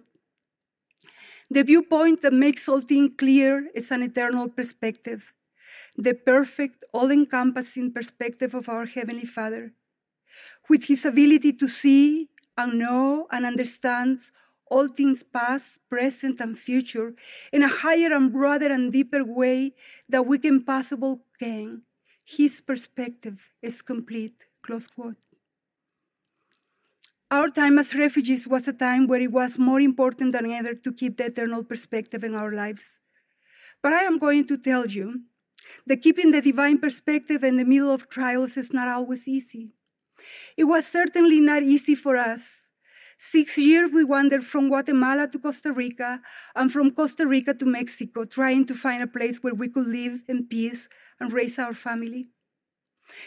the 1.49 1.63
viewpoint 1.63 2.21
that 2.21 2.31
makes 2.31 2.69
all 2.69 2.79
things 2.79 3.15
clear 3.17 3.69
is 3.75 3.91
an 3.91 4.03
eternal 4.03 4.47
perspective, 4.47 5.35
the 5.97 6.13
perfect, 6.13 6.85
all 6.93 7.11
encompassing 7.11 7.91
perspective 7.91 8.55
of 8.55 8.69
our 8.69 8.85
Heavenly 8.85 9.25
Father. 9.25 9.73
With 10.69 10.85
His 10.85 11.03
ability 11.03 11.51
to 11.51 11.67
see 11.67 12.29
and 12.57 12.79
know 12.79 13.27
and 13.29 13.45
understand 13.45 14.19
all 14.71 14.87
things 14.87 15.21
past, 15.21 15.81
present, 15.89 16.39
and 16.39 16.57
future 16.57 17.13
in 17.51 17.61
a 17.61 17.67
higher 17.67 18.11
and 18.13 18.31
broader 18.31 18.71
and 18.71 18.91
deeper 18.93 19.23
way 19.23 19.73
that 20.07 20.25
we 20.25 20.39
can 20.39 20.63
possibly 20.63 21.17
gain. 21.39 21.83
His 22.25 22.61
perspective 22.61 23.53
is 23.61 23.81
complete. 23.81 24.45
Close 24.63 24.87
quote. 24.87 25.17
Our 27.29 27.49
time 27.49 27.79
as 27.79 27.95
refugees 27.95 28.47
was 28.47 28.67
a 28.67 28.73
time 28.73 29.07
where 29.07 29.21
it 29.21 29.31
was 29.31 29.59
more 29.59 29.81
important 29.81 30.31
than 30.31 30.45
ever 30.51 30.73
to 30.73 30.91
keep 30.91 31.17
the 31.17 31.25
eternal 31.25 31.63
perspective 31.63 32.23
in 32.23 32.35
our 32.35 32.51
lives. 32.51 32.99
But 33.81 33.93
I 33.93 34.03
am 34.03 34.17
going 34.19 34.45
to 34.47 34.57
tell 34.57 34.85
you 34.85 35.21
that 35.87 36.01
keeping 36.01 36.31
the 36.31 36.41
divine 36.41 36.77
perspective 36.77 37.43
in 37.43 37.57
the 37.57 37.65
middle 37.65 37.91
of 37.91 38.09
trials 38.09 38.57
is 38.57 38.73
not 38.73 38.87
always 38.87 39.27
easy. 39.27 39.71
It 40.57 40.65
was 40.65 40.85
certainly 40.85 41.39
not 41.39 41.63
easy 41.63 41.95
for 41.95 42.15
us. 42.15 42.67
Six 43.23 43.55
years 43.55 43.91
we 43.91 44.03
wandered 44.03 44.43
from 44.43 44.69
Guatemala 44.69 45.27
to 45.27 45.37
Costa 45.37 45.71
Rica 45.71 46.23
and 46.55 46.71
from 46.71 46.89
Costa 46.89 47.27
Rica 47.27 47.53
to 47.53 47.65
Mexico, 47.67 48.25
trying 48.25 48.65
to 48.65 48.73
find 48.73 49.03
a 49.03 49.05
place 49.05 49.43
where 49.43 49.53
we 49.53 49.69
could 49.69 49.85
live 49.85 50.23
in 50.27 50.47
peace 50.47 50.89
and 51.19 51.31
raise 51.31 51.59
our 51.59 51.75
family. 51.75 52.29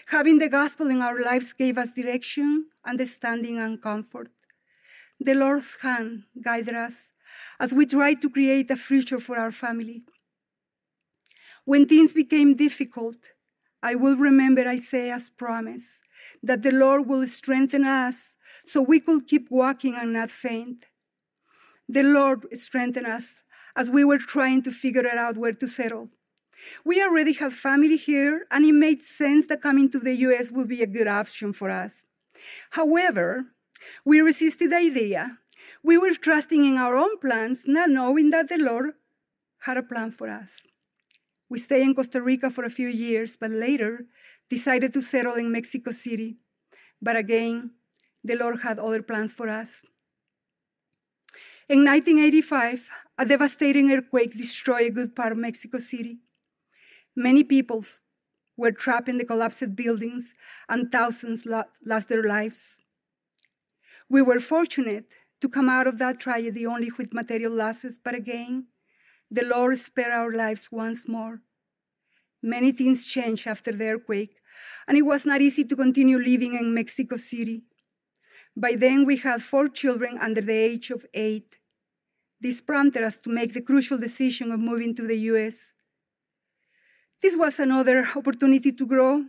Having 0.07 0.41
the 0.41 0.49
gospel 0.49 0.89
in 0.89 1.01
our 1.01 1.23
lives 1.23 1.53
gave 1.53 1.79
us 1.79 1.93
direction, 1.93 2.67
understanding, 2.85 3.59
and 3.59 3.81
comfort. 3.81 4.33
The 5.21 5.35
Lord's 5.35 5.77
hand 5.81 6.25
guided 6.43 6.75
us 6.75 7.13
as 7.61 7.73
we 7.73 7.87
tried 7.87 8.21
to 8.23 8.31
create 8.31 8.73
a 8.73 8.77
future 8.77 9.21
for 9.21 9.39
our 9.39 9.53
family. 9.53 10.03
When 11.67 11.87
things 11.87 12.13
became 12.13 12.57
difficult, 12.57 13.34
I 13.85 13.97
will 13.97 14.17
remember 14.17 14.67
Isaiah's 14.67 15.29
promise 15.29 16.01
that 16.43 16.63
the 16.63 16.73
Lord 16.73 17.07
will 17.07 17.27
strengthen 17.27 17.85
us 17.85 18.35
so 18.65 18.81
we 18.81 18.99
could 18.99 19.27
keep 19.27 19.51
walking 19.51 19.95
and 19.95 20.11
not 20.15 20.31
faint. 20.31 20.87
The 21.87 22.03
Lord 22.03 22.47
strengthened 22.57 23.07
us 23.07 23.45
as 23.77 23.91
we 23.91 24.03
were 24.03 24.17
trying 24.17 24.63
to 24.63 24.71
figure 24.71 25.07
out 25.07 25.37
where 25.37 25.53
to 25.53 25.69
settle. 25.69 26.09
We 26.83 27.03
already 27.03 27.35
have 27.35 27.53
family 27.53 27.99
here, 27.99 28.47
and 28.51 28.65
it 28.65 28.73
made 28.73 29.03
sense 29.03 29.49
that 29.49 29.61
coming 29.61 29.91
to 29.91 29.99
the 29.99 30.15
US 30.29 30.51
would 30.51 30.69
be 30.69 30.83
a 30.83 30.87
good 30.87 31.07
option 31.07 31.53
for 31.53 31.69
us. 31.69 32.07
However, 32.71 33.49
we 34.03 34.21
resisted 34.23 34.71
the 34.71 34.77
idea. 34.77 35.37
We 35.83 35.99
were 35.99 36.15
trusting 36.15 36.65
in 36.65 36.79
our 36.79 36.97
own 36.97 37.19
plans, 37.19 37.65
not 37.67 37.91
knowing 37.91 38.31
that 38.31 38.49
the 38.49 38.57
Lord 38.57 38.95
had 39.67 39.77
a 39.77 39.83
plan 39.83 40.11
for 40.11 40.31
us. 40.31 40.67
We 41.55 41.61
stayed 41.61 41.83
in 41.83 41.95
Costa 41.95 42.21
Rica 42.21 42.51
for 42.51 42.65
a 42.65 42.69
few 42.69 42.89
years, 42.89 43.37
but 43.37 43.53
later 43.53 44.07
decided 44.51 44.93
to 44.93 45.01
settle 45.01 45.35
in 45.35 45.53
Mexico 45.53 45.93
City. 45.93 46.39
But 47.01 47.15
again, 47.15 47.71
the 48.25 48.35
Lord 48.35 48.63
had 48.63 48.81
other 48.81 49.03
plans 49.03 49.33
for 49.33 49.49
us. 49.49 49.85
In 51.69 51.85
1985, 51.85 52.91
a 53.19 53.25
devastating 53.25 53.93
earthquake 53.93 54.33
destroyed 54.33 54.89
a 54.89 54.91
good 54.91 55.15
part 55.15 55.31
of 55.31 55.39
Mexico 55.39 55.79
City. 55.79 56.19
Many 57.15 57.45
people 57.45 57.85
were 58.57 58.73
trapped 58.73 59.09
in 59.09 59.19
the 59.19 59.25
collapsed 59.25 59.77
buildings, 59.77 60.35
and 60.69 60.91
thousands 60.91 61.47
lost 61.47 62.09
their 62.09 62.25
lives. 62.25 62.81
We 64.09 64.23
were 64.23 64.41
fortunate 64.41 65.15
to 65.41 65.49
come 65.49 65.69
out 65.69 65.87
of 65.87 65.99
that 65.99 66.19
tragedy 66.19 66.67
only 66.67 66.91
with 66.99 67.15
material 67.15 67.53
losses, 67.53 68.01
but 68.03 68.17
again, 68.17 68.67
the 69.31 69.45
Lord 69.45 69.79
spared 69.79 70.13
our 70.13 70.33
lives 70.33 70.71
once 70.71 71.09
more. 71.09 71.41
Many 72.43 72.73
things 72.73 73.07
changed 73.07 73.47
after 73.47 73.73
the 73.73 73.89
earthquake, 73.89 74.37
and 74.87 74.97
it 74.99 75.03
was 75.03 75.25
not 75.25 75.41
easy 75.41 75.65
to 75.65 75.77
continue 75.77 76.19
living 76.19 76.55
in 76.55 76.75
Mexico 76.75 77.17
City. 77.17 77.63
By 78.57 78.75
then, 78.77 79.05
we 79.05 79.17
had 79.17 79.43
four 79.43 79.69
children 79.69 80.19
under 80.19 80.41
the 80.41 80.53
age 80.53 80.91
of 80.91 81.07
eight. 81.15 81.59
This 82.41 82.61
prompted 82.61 83.03
us 83.03 83.17
to 83.19 83.31
make 83.31 83.55
the 83.55 83.63
crucial 83.63 83.99
decision 83.99 84.53
of 84.53 84.61
moving 84.61 84.95
to 84.95 85.07
the 85.07 85.17
US. 85.33 85.75
This 87.23 87.37
was 87.37 87.59
another 87.59 88.07
opportunity 88.15 88.71
to 88.73 88.87
grow, 88.87 89.25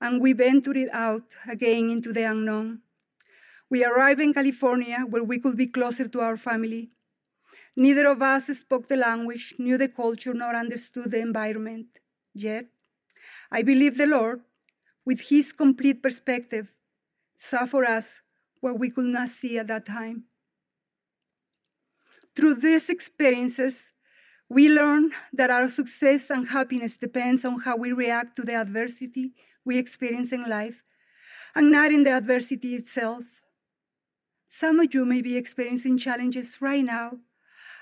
and 0.00 0.20
we 0.20 0.32
ventured 0.32 0.88
out 0.92 1.34
again 1.46 1.90
into 1.90 2.12
the 2.12 2.22
unknown. 2.22 2.80
We 3.68 3.84
arrived 3.84 4.20
in 4.20 4.32
California 4.32 5.04
where 5.08 5.22
we 5.22 5.38
could 5.38 5.56
be 5.56 5.66
closer 5.66 6.08
to 6.08 6.20
our 6.20 6.36
family. 6.36 6.90
Neither 7.80 8.08
of 8.08 8.20
us 8.20 8.48
spoke 8.58 8.88
the 8.88 8.96
language, 8.98 9.54
knew 9.58 9.78
the 9.78 9.88
culture, 9.88 10.34
nor 10.34 10.54
understood 10.54 11.10
the 11.10 11.20
environment. 11.20 11.86
Yet, 12.34 12.66
I 13.50 13.62
believe 13.62 13.96
the 13.96 14.06
Lord, 14.06 14.42
with 15.06 15.30
His 15.30 15.54
complete 15.54 16.02
perspective, 16.02 16.74
saw 17.36 17.64
for 17.64 17.86
us 17.86 18.20
what 18.60 18.78
we 18.78 18.90
could 18.90 19.06
not 19.06 19.30
see 19.30 19.56
at 19.56 19.68
that 19.68 19.86
time. 19.86 20.24
Through 22.36 22.56
these 22.56 22.90
experiences, 22.90 23.94
we 24.50 24.68
learn 24.68 25.12
that 25.32 25.48
our 25.48 25.66
success 25.66 26.28
and 26.28 26.48
happiness 26.48 26.98
depends 26.98 27.46
on 27.46 27.60
how 27.60 27.78
we 27.78 27.92
react 27.92 28.36
to 28.36 28.42
the 28.42 28.56
adversity 28.56 29.32
we 29.64 29.78
experience 29.78 30.32
in 30.32 30.46
life 30.46 30.82
and 31.54 31.72
not 31.72 31.90
in 31.90 32.04
the 32.04 32.12
adversity 32.12 32.74
itself. 32.74 33.42
Some 34.48 34.80
of 34.80 34.92
you 34.92 35.06
may 35.06 35.22
be 35.22 35.38
experiencing 35.38 35.96
challenges 35.96 36.60
right 36.60 36.84
now 36.84 37.20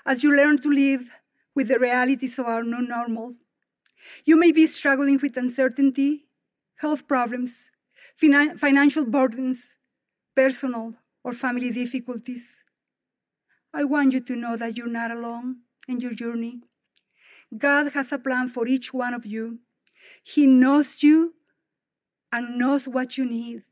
as 0.05 0.23
you 0.23 0.35
learn 0.35 0.57
to 0.59 0.69
live 0.69 1.09
with 1.55 1.67
the 1.67 1.79
realities 1.79 2.39
of 2.39 2.45
our 2.45 2.63
new 2.63 2.81
normal. 2.81 3.33
You 4.25 4.39
may 4.39 4.51
be 4.51 4.67
struggling 4.67 5.19
with 5.21 5.37
uncertainty, 5.37 6.25
health 6.77 7.07
problems, 7.07 7.71
financial 8.15 9.05
burdens, 9.05 9.75
personal 10.35 10.95
or 11.23 11.33
family 11.33 11.71
difficulties. 11.71 12.63
I 13.73 13.83
want 13.83 14.13
you 14.13 14.21
to 14.21 14.35
know 14.35 14.55
that 14.57 14.77
you're 14.77 14.87
not 14.87 15.11
alone 15.11 15.57
in 15.87 15.99
your 15.99 16.13
journey. 16.13 16.61
God 17.55 17.91
has 17.93 18.11
a 18.11 18.19
plan 18.19 18.47
for 18.47 18.67
each 18.67 18.93
one 18.93 19.13
of 19.13 19.25
you. 19.25 19.59
He 20.23 20.47
knows 20.47 21.03
you 21.03 21.33
and 22.31 22.57
knows 22.57 22.87
what 22.87 23.17
you 23.17 23.25
need. 23.25 23.63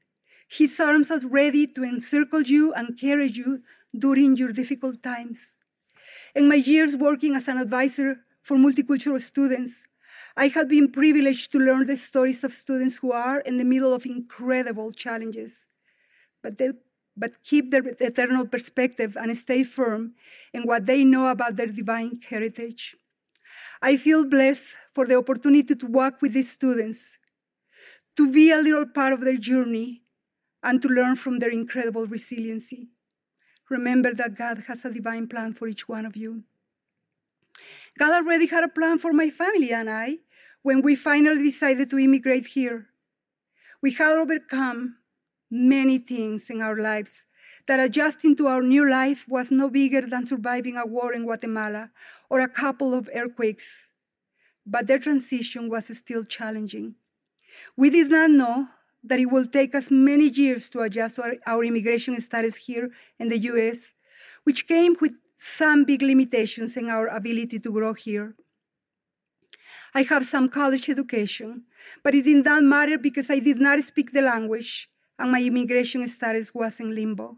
His 0.47 0.79
arms 0.79 1.11
are 1.11 1.25
ready 1.27 1.67
to 1.67 1.83
encircle 1.83 2.41
you 2.41 2.73
and 2.73 2.99
carry 2.99 3.27
you 3.27 3.61
during 3.97 4.37
your 4.37 4.51
difficult 4.51 5.03
times. 5.03 5.56
In 6.37 6.47
my 6.47 6.53
years 6.53 6.95
working 6.95 7.35
as 7.35 7.47
an 7.47 7.57
advisor 7.57 8.19
for 8.43 8.57
multicultural 8.57 9.19
students, 9.19 9.87
I 10.35 10.49
have 10.49 10.69
been 10.69 10.91
privileged 10.91 11.51
to 11.51 11.57
learn 11.57 11.87
the 11.87 11.97
stories 11.97 12.43
of 12.43 12.53
students 12.53 12.97
who 12.97 13.11
are 13.11 13.39
in 13.39 13.57
the 13.57 13.65
middle 13.65 13.91
of 13.91 14.05
incredible 14.05 14.91
challenges, 14.91 15.67
but, 16.43 16.59
they, 16.59 16.73
but 17.15 17.41
keep 17.43 17.71
their 17.71 17.81
eternal 17.99 18.45
perspective 18.45 19.17
and 19.19 19.35
stay 19.35 19.63
firm 19.63 20.13
in 20.53 20.61
what 20.61 20.85
they 20.85 21.03
know 21.03 21.29
about 21.29 21.55
their 21.55 21.73
divine 21.81 22.19
heritage. 22.29 22.95
I 23.81 23.97
feel 23.97 24.23
blessed 24.23 24.75
for 24.93 25.07
the 25.07 25.17
opportunity 25.17 25.73
to 25.73 25.87
walk 25.87 26.21
with 26.21 26.33
these 26.33 26.51
students, 26.51 27.17
to 28.15 28.31
be 28.31 28.51
a 28.51 28.61
little 28.61 28.85
part 28.85 29.13
of 29.13 29.21
their 29.21 29.37
journey, 29.37 30.03
and 30.61 30.83
to 30.83 30.87
learn 30.87 31.15
from 31.15 31.39
their 31.39 31.49
incredible 31.49 32.05
resiliency. 32.05 32.89
Remember 33.69 34.13
that 34.13 34.35
God 34.35 34.63
has 34.67 34.85
a 34.85 34.93
divine 34.93 35.27
plan 35.27 35.53
for 35.53 35.67
each 35.67 35.87
one 35.89 36.05
of 36.05 36.15
you. 36.15 36.43
God 37.97 38.13
already 38.13 38.47
had 38.47 38.63
a 38.63 38.69
plan 38.69 38.97
for 38.99 39.11
my 39.11 39.29
family 39.29 39.73
and 39.73 39.89
I 39.89 40.19
when 40.61 40.81
we 40.81 40.95
finally 40.95 41.43
decided 41.43 41.89
to 41.89 41.99
immigrate 41.99 42.47
here. 42.47 42.87
We 43.81 43.93
had 43.93 44.17
overcome 44.17 44.97
many 45.49 45.97
things 45.97 46.49
in 46.49 46.61
our 46.61 46.77
lives 46.77 47.25
that 47.67 47.79
adjusting 47.79 48.35
to 48.35 48.47
our 48.47 48.61
new 48.61 48.89
life 48.89 49.25
was 49.27 49.51
no 49.51 49.69
bigger 49.69 50.01
than 50.01 50.25
surviving 50.25 50.77
a 50.77 50.85
war 50.85 51.13
in 51.13 51.23
Guatemala 51.23 51.91
or 52.29 52.39
a 52.39 52.49
couple 52.49 52.93
of 52.93 53.09
earthquakes. 53.13 53.91
But 54.65 54.87
their 54.87 54.99
transition 54.99 55.69
was 55.69 55.95
still 55.97 56.23
challenging. 56.23 56.95
We 57.75 57.89
did 57.89 58.11
not 58.11 58.31
know 58.31 58.67
that 59.07 59.19
it 59.19 59.31
will 59.31 59.45
take 59.45 59.73
us 59.75 59.89
many 59.91 60.27
years 60.29 60.69
to 60.71 60.81
adjust 60.81 61.15
to 61.15 61.23
our, 61.23 61.35
our 61.45 61.63
immigration 61.63 62.19
status 62.21 62.55
here 62.55 62.89
in 63.19 63.29
the 63.29 63.39
US, 63.51 63.93
which 64.43 64.67
came 64.67 64.95
with 65.01 65.13
some 65.35 65.85
big 65.85 66.01
limitations 66.01 66.77
in 66.77 66.89
our 66.89 67.07
ability 67.07 67.59
to 67.59 67.71
grow 67.71 67.93
here. 67.93 68.35
I 69.93 70.03
have 70.03 70.25
some 70.25 70.49
college 70.49 70.89
education, 70.89 71.63
but 72.03 72.13
it 72.13 72.25
did 72.25 72.43
not 72.43 72.63
matter 72.63 72.97
because 72.97 73.29
I 73.29 73.39
did 73.39 73.59
not 73.59 73.81
speak 73.81 74.11
the 74.11 74.21
language 74.21 74.89
and 75.17 75.31
my 75.31 75.41
immigration 75.41 76.07
status 76.07 76.53
was 76.53 76.79
in 76.79 76.93
limbo. 76.93 77.37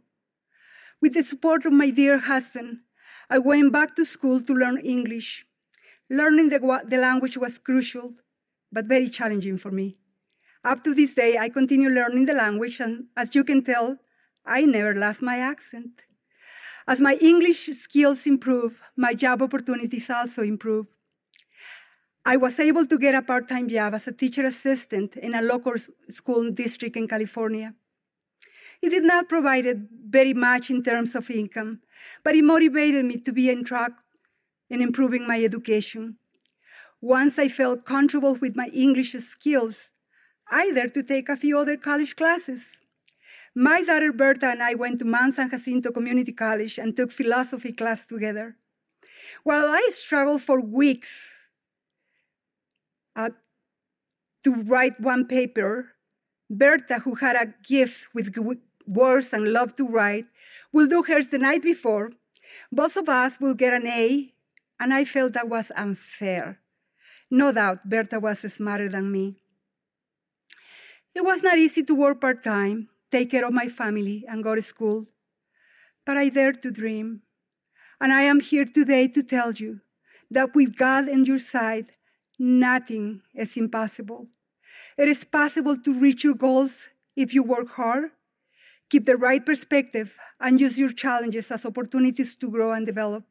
With 1.02 1.14
the 1.14 1.24
support 1.24 1.66
of 1.66 1.74
my 1.74 1.90
dear 1.90 2.18
husband, 2.20 2.80
I 3.30 3.38
went 3.38 3.72
back 3.72 3.96
to 3.96 4.06
school 4.06 4.42
to 4.42 4.54
learn 4.54 4.80
English. 4.80 5.46
Learning 6.10 6.50
the, 6.50 6.60
the 6.86 6.98
language 6.98 7.38
was 7.38 7.58
crucial, 7.58 8.14
but 8.72 8.86
very 8.86 9.08
challenging 9.08 9.58
for 9.58 9.72
me. 9.72 9.96
Up 10.64 10.84
to 10.84 10.94
this 10.94 11.14
day, 11.14 11.38
I 11.38 11.48
continue 11.48 11.90
learning 11.90 12.26
the 12.26 12.34
language, 12.34 12.82
and 12.82 13.06
as 13.16 13.34
you 13.34 13.46
can 13.46 13.64
tell, 13.64 13.98
I 14.46 14.66
never 14.66 14.94
lost 14.94 15.22
my 15.22 15.38
accent. 15.38 16.02
As 16.86 17.00
my 17.00 17.18
English 17.22 17.68
skills 17.68 18.28
improve, 18.28 18.78
my 18.98 19.14
job 19.14 19.42
opportunities 19.42 20.10
also 20.10 20.42
improve. 20.42 20.88
I 22.26 22.36
was 22.36 22.60
able 22.60 22.86
to 22.86 22.98
get 22.98 23.16
a 23.16 23.22
part 23.22 23.48
time 23.48 23.70
job 23.70 23.94
as 23.94 24.08
a 24.08 24.12
teacher 24.12 24.46
assistant 24.46 25.16
in 25.16 25.34
a 25.34 25.42
local 25.42 25.76
school 26.10 26.52
district 26.52 26.98
in 26.98 27.08
California. 27.08 27.74
It 28.82 28.90
did 28.90 29.04
not 29.04 29.30
provide 29.30 29.88
very 30.10 30.34
much 30.34 30.70
in 30.70 30.84
terms 30.84 31.16
of 31.16 31.30
income, 31.30 31.80
but 32.24 32.36
it 32.36 32.44
motivated 32.44 33.06
me 33.06 33.18
to 33.20 33.32
be 33.32 33.50
on 33.50 33.64
track 33.64 33.92
in 34.70 34.82
improving 34.82 35.26
my 35.26 35.42
education. 35.42 36.18
Once 37.02 37.40
I 37.40 37.48
felt 37.48 37.86
comfortable 37.86 38.38
with 38.42 38.58
my 38.58 38.68
English 38.74 39.14
skills, 39.14 39.92
either 40.52 40.88
to 40.88 41.04
take 41.04 41.30
a 41.30 41.38
few 41.38 41.58
other 41.58 41.78
college 41.78 42.16
classes. 42.16 42.82
My 43.56 43.82
daughter 43.82 44.12
Berta 44.14 44.48
and 44.48 44.62
I 44.62 44.76
went 44.76 45.00
to 45.00 45.06
Mount 45.06 45.34
San 45.34 45.50
Jacinto 45.50 45.92
Community 45.92 46.32
College 46.32 46.78
and 46.78 46.96
took 46.96 47.12
philosophy 47.12 47.72
class 47.74 48.06
together. 48.06 48.56
While 49.44 49.68
I 49.68 49.90
struggled 49.92 50.42
for 50.42 50.62
weeks 50.62 51.50
uh, 53.16 53.32
to 54.44 54.56
write 54.64 55.00
one 55.00 55.26
paper, 55.26 55.94
Berta, 56.50 57.00
who 57.00 57.16
had 57.16 57.36
a 57.36 57.54
gift 57.68 58.10
with 58.14 58.34
words 58.88 59.34
and 59.34 59.54
loved 59.54 59.78
to 59.78 59.88
write, 59.88 60.26
will 60.72 60.88
do 60.88 61.04
hers 61.04 61.28
the 61.28 61.38
night 61.38 61.62
before. 61.62 62.12
Both 62.72 62.98
of 62.98 63.08
us 63.10 63.40
will 63.40 63.54
get 63.54 63.74
an 63.74 63.88
A, 63.88 64.34
and 64.80 64.94
I 64.94 65.06
felt 65.06 65.34
that 65.34 65.50
was 65.50 65.72
unfair. 65.76 66.60
No 67.30 67.52
doubt 67.52 67.88
Berta 67.88 68.20
was 68.20 68.40
smarter 68.40 68.90
than 68.90 69.12
me. 69.12 69.36
It 71.20 71.26
was 71.26 71.44
not 71.44 71.58
easy 71.58 71.84
to 71.84 71.94
work 71.94 72.22
part 72.22 72.46
time, 72.46 72.88
take 73.12 73.32
care 73.32 73.46
of 73.46 73.52
my 73.52 73.68
family, 73.68 74.24
and 74.30 74.42
go 74.42 74.56
to 74.56 74.62
school, 74.62 75.06
but 76.06 76.16
I 76.16 76.30
dared 76.30 76.62
to 76.62 76.72
dream. 76.72 77.24
And 78.00 78.14
I 78.14 78.22
am 78.22 78.40
here 78.40 78.64
today 78.64 79.10
to 79.10 79.22
tell 79.22 79.52
you 79.52 79.82
that 80.32 80.56
with 80.56 80.78
God 80.78 81.10
on 81.10 81.26
your 81.26 81.38
side, 81.38 81.92
nothing 82.40 83.22
is 83.36 83.58
impossible. 83.58 84.30
It 84.98 85.10
is 85.10 85.26
possible 85.26 85.76
to 85.76 86.00
reach 86.00 86.24
your 86.24 86.36
goals 86.36 86.88
if 87.18 87.34
you 87.34 87.44
work 87.44 87.72
hard, 87.72 88.12
keep 88.90 89.04
the 89.04 89.18
right 89.18 89.46
perspective, 89.46 90.18
and 90.40 90.62
use 90.62 90.80
your 90.80 90.94
challenges 90.94 91.52
as 91.52 91.66
opportunities 91.66 92.38
to 92.38 92.50
grow 92.50 92.72
and 92.72 92.86
develop. 92.86 93.26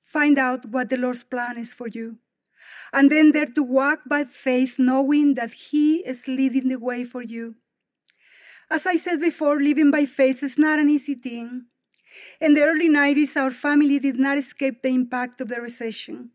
Find 0.00 0.38
out 0.38 0.64
what 0.64 0.88
the 0.88 0.96
Lord's 0.96 1.22
plan 1.22 1.58
is 1.58 1.74
for 1.74 1.88
you 1.88 2.16
and 2.92 3.10
then 3.10 3.32
there 3.32 3.46
to 3.46 3.62
walk 3.62 4.00
by 4.06 4.24
faith, 4.24 4.78
knowing 4.78 5.34
that 5.34 5.52
He 5.52 5.98
is 5.98 6.28
leading 6.28 6.68
the 6.68 6.78
way 6.78 7.04
for 7.04 7.22
you. 7.22 7.56
As 8.70 8.86
I 8.86 8.96
said 8.96 9.20
before, 9.20 9.60
living 9.60 9.90
by 9.90 10.06
faith 10.06 10.42
is 10.42 10.58
not 10.58 10.78
an 10.78 10.90
easy 10.90 11.14
thing. 11.14 11.66
In 12.40 12.54
the 12.54 12.62
early 12.62 12.88
90s, 12.88 13.36
our 13.36 13.50
family 13.50 13.98
did 13.98 14.18
not 14.18 14.38
escape 14.38 14.82
the 14.82 14.88
impact 14.88 15.40
of 15.40 15.48
the 15.48 15.60
recession. 15.60 16.30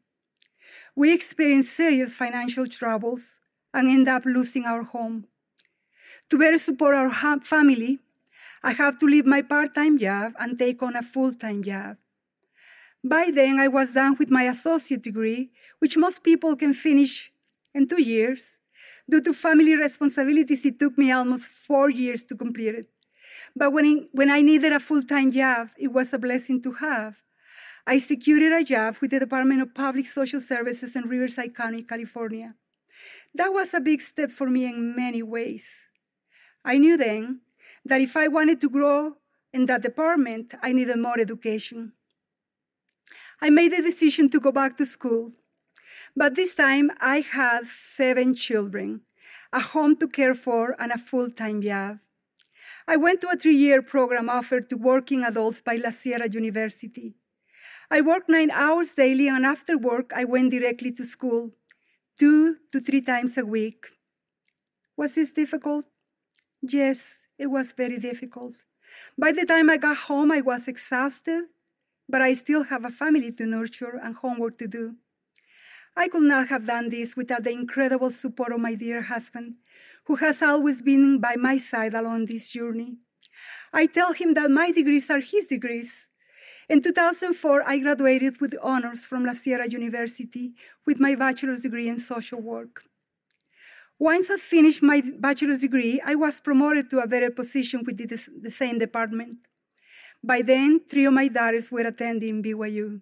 We 0.95 1.13
experienced 1.13 1.73
serious 1.73 2.13
financial 2.13 2.67
troubles 2.67 3.39
and 3.73 3.89
ended 3.89 4.09
up 4.09 4.25
losing 4.25 4.65
our 4.65 4.83
home. 4.83 5.27
To 6.29 6.37
better 6.37 6.57
support 6.57 6.95
our 6.95 7.39
family, 7.41 7.99
I 8.63 8.71
have 8.73 8.97
to 8.99 9.05
leave 9.05 9.25
my 9.25 9.41
part 9.41 9.73
time 9.73 9.97
job 9.97 10.33
and 10.39 10.57
take 10.57 10.83
on 10.83 10.95
a 10.95 11.01
full 11.01 11.33
time 11.33 11.63
job. 11.63 11.97
By 13.03 13.31
then, 13.33 13.59
I 13.59 13.67
was 13.67 13.93
done 13.93 14.15
with 14.19 14.29
my 14.29 14.43
associate 14.43 15.01
degree, 15.01 15.51
which 15.79 15.97
most 15.97 16.23
people 16.23 16.55
can 16.55 16.73
finish 16.73 17.31
in 17.73 17.87
two 17.87 18.01
years. 18.01 18.59
Due 19.09 19.21
to 19.21 19.33
family 19.33 19.75
responsibilities, 19.75 20.65
it 20.65 20.79
took 20.79 20.97
me 20.97 21.11
almost 21.11 21.47
four 21.47 21.89
years 21.89 22.23
to 22.23 22.35
complete 22.35 22.75
it. 22.75 22.89
But 23.55 23.73
when, 23.73 24.07
when 24.11 24.29
I 24.29 24.41
needed 24.41 24.71
a 24.71 24.79
full 24.79 25.03
time 25.03 25.31
job, 25.31 25.69
it 25.77 25.91
was 25.91 26.13
a 26.13 26.19
blessing 26.19 26.61
to 26.63 26.73
have. 26.73 27.17
I 27.87 27.97
secured 27.97 28.43
a 28.43 28.63
job 28.63 28.97
with 29.01 29.11
the 29.11 29.19
Department 29.19 29.61
of 29.61 29.73
Public 29.73 30.05
Social 30.05 30.39
Services 30.39 30.95
in 30.95 31.09
Riverside 31.09 31.55
County, 31.55 31.81
California. 31.81 32.53
That 33.33 33.51
was 33.51 33.73
a 33.73 33.79
big 33.79 34.01
step 34.01 34.29
for 34.31 34.47
me 34.47 34.65
in 34.65 34.95
many 34.95 35.23
ways. 35.23 35.87
I 36.63 36.77
knew 36.77 36.97
then 36.97 37.41
that 37.85 38.01
if 38.01 38.15
I 38.15 38.27
wanted 38.27 38.61
to 38.61 38.69
grow 38.69 39.17
in 39.51 39.65
that 39.65 39.81
department, 39.81 40.53
I 40.61 40.73
needed 40.73 40.99
more 40.99 41.19
education. 41.19 41.93
I 43.41 43.49
made 43.49 43.71
the 43.71 43.81
decision 43.81 44.29
to 44.29 44.39
go 44.39 44.51
back 44.51 44.77
to 44.77 44.85
school. 44.85 45.31
But 46.15 46.35
this 46.35 46.53
time 46.53 46.91
I 46.99 47.21
had 47.21 47.65
seven 47.65 48.35
children, 48.35 49.01
a 49.51 49.59
home 49.59 49.95
to 49.97 50.07
care 50.07 50.35
for, 50.35 50.75
and 50.79 50.91
a 50.91 50.97
full 50.97 51.31
time 51.31 51.61
job. 51.61 51.99
I 52.87 52.97
went 52.97 53.21
to 53.21 53.29
a 53.29 53.35
three 53.35 53.55
year 53.55 53.81
program 53.81 54.29
offered 54.29 54.69
to 54.69 54.77
working 54.77 55.23
adults 55.23 55.61
by 55.61 55.77
La 55.77 55.89
Sierra 55.89 56.29
University. 56.29 57.15
I 57.89 58.01
worked 58.01 58.29
nine 58.29 58.51
hours 58.51 58.93
daily, 58.93 59.27
and 59.27 59.45
after 59.45 59.77
work, 59.77 60.11
I 60.15 60.23
went 60.23 60.51
directly 60.51 60.91
to 60.93 61.03
school, 61.03 61.51
two 62.17 62.57
to 62.71 62.79
three 62.79 63.01
times 63.01 63.37
a 63.37 63.45
week. 63.45 63.87
Was 64.95 65.15
this 65.15 65.31
difficult? 65.31 65.85
Yes, 66.61 67.25
it 67.39 67.47
was 67.47 67.73
very 67.73 67.97
difficult. 67.97 68.53
By 69.17 69.31
the 69.31 69.45
time 69.45 69.69
I 69.69 69.77
got 69.77 69.97
home, 69.97 70.31
I 70.31 70.41
was 70.41 70.67
exhausted 70.67 71.45
but 72.11 72.21
I 72.21 72.33
still 72.33 72.63
have 72.63 72.85
a 72.85 72.89
family 72.89 73.31
to 73.31 73.45
nurture 73.45 73.99
and 74.03 74.15
homework 74.15 74.57
to 74.59 74.67
do. 74.67 74.95
I 75.95 76.07
could 76.07 76.23
not 76.23 76.49
have 76.49 76.67
done 76.67 76.89
this 76.89 77.15
without 77.15 77.43
the 77.43 77.51
incredible 77.51 78.11
support 78.11 78.51
of 78.51 78.59
my 78.59 78.75
dear 78.75 79.01
husband, 79.01 79.55
who 80.05 80.15
has 80.17 80.41
always 80.41 80.81
been 80.81 81.19
by 81.19 81.35
my 81.35 81.57
side 81.57 81.93
along 81.93 82.25
this 82.25 82.49
journey. 82.49 82.97
I 83.73 83.87
tell 83.87 84.13
him 84.13 84.33
that 84.35 84.51
my 84.51 84.71
degrees 84.71 85.09
are 85.09 85.19
his 85.19 85.47
degrees. 85.47 86.09
In 86.69 86.81
2004, 86.81 87.63
I 87.67 87.79
graduated 87.79 88.39
with 88.39 88.57
honors 88.61 89.05
from 89.05 89.25
La 89.25 89.33
Sierra 89.33 89.67
University 89.67 90.53
with 90.85 90.99
my 90.99 91.15
bachelor's 91.15 91.61
degree 91.61 91.89
in 91.89 91.99
social 91.99 92.41
work. 92.41 92.83
Once 93.99 94.31
I 94.31 94.37
finished 94.37 94.81
my 94.81 95.01
bachelor's 95.19 95.59
degree, 95.59 96.01
I 96.03 96.15
was 96.15 96.39
promoted 96.39 96.89
to 96.89 96.99
a 96.99 97.07
better 97.07 97.29
position 97.29 97.83
within 97.85 98.07
the 98.41 98.49
same 98.49 98.79
department. 98.79 99.41
By 100.23 100.43
then, 100.43 100.79
three 100.79 101.05
of 101.05 101.13
my 101.13 101.27
daughters 101.27 101.71
were 101.71 101.87
attending 101.87 102.43
BYU. 102.43 103.01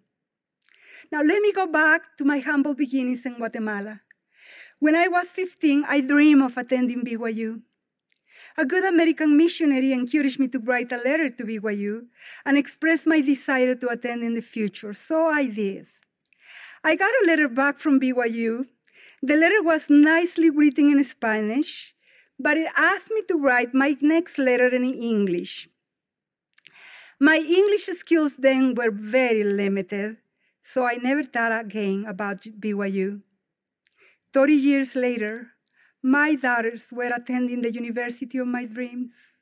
Now, 1.12 1.22
let 1.22 1.42
me 1.42 1.52
go 1.52 1.68
back 1.68 2.16
to 2.18 2.24
my 2.24 2.40
humble 2.40 2.74
beginnings 2.74 3.26
in 3.26 3.36
Guatemala. 3.36 4.02
When 4.80 4.96
I 4.96 5.10
was 5.10 5.32
15, 5.32 5.84
I 5.88 6.00
dreamed 6.00 6.44
of 6.44 6.58
attending 6.58 7.04
BYU. 7.04 7.62
A 8.58 8.66
good 8.66 8.86
American 8.86 9.36
missionary 9.36 9.92
encouraged 9.92 10.40
me 10.40 10.48
to 10.50 10.60
write 10.60 10.92
a 10.92 10.98
letter 10.98 11.30
to 11.30 11.44
BYU 11.44 12.08
and 12.46 12.58
express 12.58 13.06
my 13.06 13.20
desire 13.20 13.76
to 13.76 13.90
attend 13.90 14.24
in 14.24 14.34
the 14.34 14.42
future, 14.42 14.94
so 14.94 15.28
I 15.28 15.48
did. 15.48 15.88
I 16.84 16.96
got 16.96 17.12
a 17.24 17.28
letter 17.28 17.50
back 17.50 17.80
from 17.80 18.00
BYU. 18.00 18.66
The 19.22 19.36
letter 19.36 19.62
was 19.62 19.90
nicely 19.90 20.50
written 20.50 20.90
in 20.90 21.04
Spanish, 21.04 21.94
but 22.40 22.56
it 22.56 22.72
asked 22.78 23.12
me 23.12 23.22
to 23.28 23.38
write 23.38 23.74
my 23.74 23.98
next 24.02 24.38
letter 24.38 24.70
in 24.70 24.86
English. 24.86 25.70
My 27.22 27.36
English 27.36 27.88
skills 27.98 28.38
then 28.38 28.76
were 28.76 28.92
very 28.92 29.44
limited, 29.44 30.18
so 30.62 30.86
I 30.86 30.96
never 31.04 31.22
thought 31.24 31.52
again 31.52 32.06
about 32.08 32.44
BYU. 32.44 33.22
30 34.32 34.54
years 34.54 34.96
later, 34.96 35.52
my 36.02 36.36
daughters 36.36 36.94
were 36.94 37.12
attending 37.14 37.62
the 37.62 37.74
university 37.74 38.38
of 38.38 38.48
my 38.48 38.64
dreams. 38.64 39.36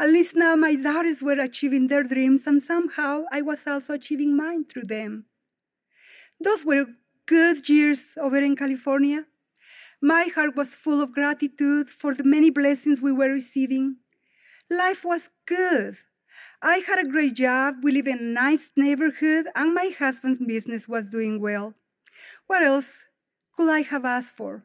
At 0.00 0.08
least 0.08 0.34
now 0.34 0.56
my 0.56 0.74
daughters 0.74 1.22
were 1.22 1.38
achieving 1.38 1.86
their 1.86 2.02
dreams, 2.02 2.48
and 2.48 2.60
somehow 2.60 3.26
I 3.30 3.42
was 3.42 3.64
also 3.64 3.94
achieving 3.94 4.36
mine 4.36 4.64
through 4.64 4.86
them. 4.86 5.26
Those 6.40 6.64
were 6.64 6.86
good 7.26 7.68
years 7.68 8.18
over 8.20 8.38
in 8.38 8.56
California. 8.56 9.26
My 10.02 10.24
heart 10.34 10.56
was 10.56 10.74
full 10.74 11.00
of 11.00 11.12
gratitude 11.12 11.88
for 11.88 12.12
the 12.12 12.24
many 12.24 12.50
blessings 12.50 13.00
we 13.00 13.12
were 13.12 13.30
receiving. 13.30 13.98
Life 14.68 15.04
was 15.04 15.30
good. 15.46 15.98
I 16.66 16.78
had 16.78 16.98
a 16.98 17.06
great 17.06 17.34
job, 17.34 17.84
we 17.84 17.92
live 17.92 18.06
in 18.06 18.18
a 18.20 18.22
nice 18.22 18.72
neighborhood, 18.74 19.48
and 19.54 19.74
my 19.74 19.94
husband's 19.98 20.38
business 20.38 20.88
was 20.88 21.10
doing 21.10 21.38
well. 21.38 21.74
What 22.46 22.62
else 22.62 23.04
could 23.54 23.68
I 23.68 23.82
have 23.82 24.06
asked 24.06 24.34
for? 24.34 24.64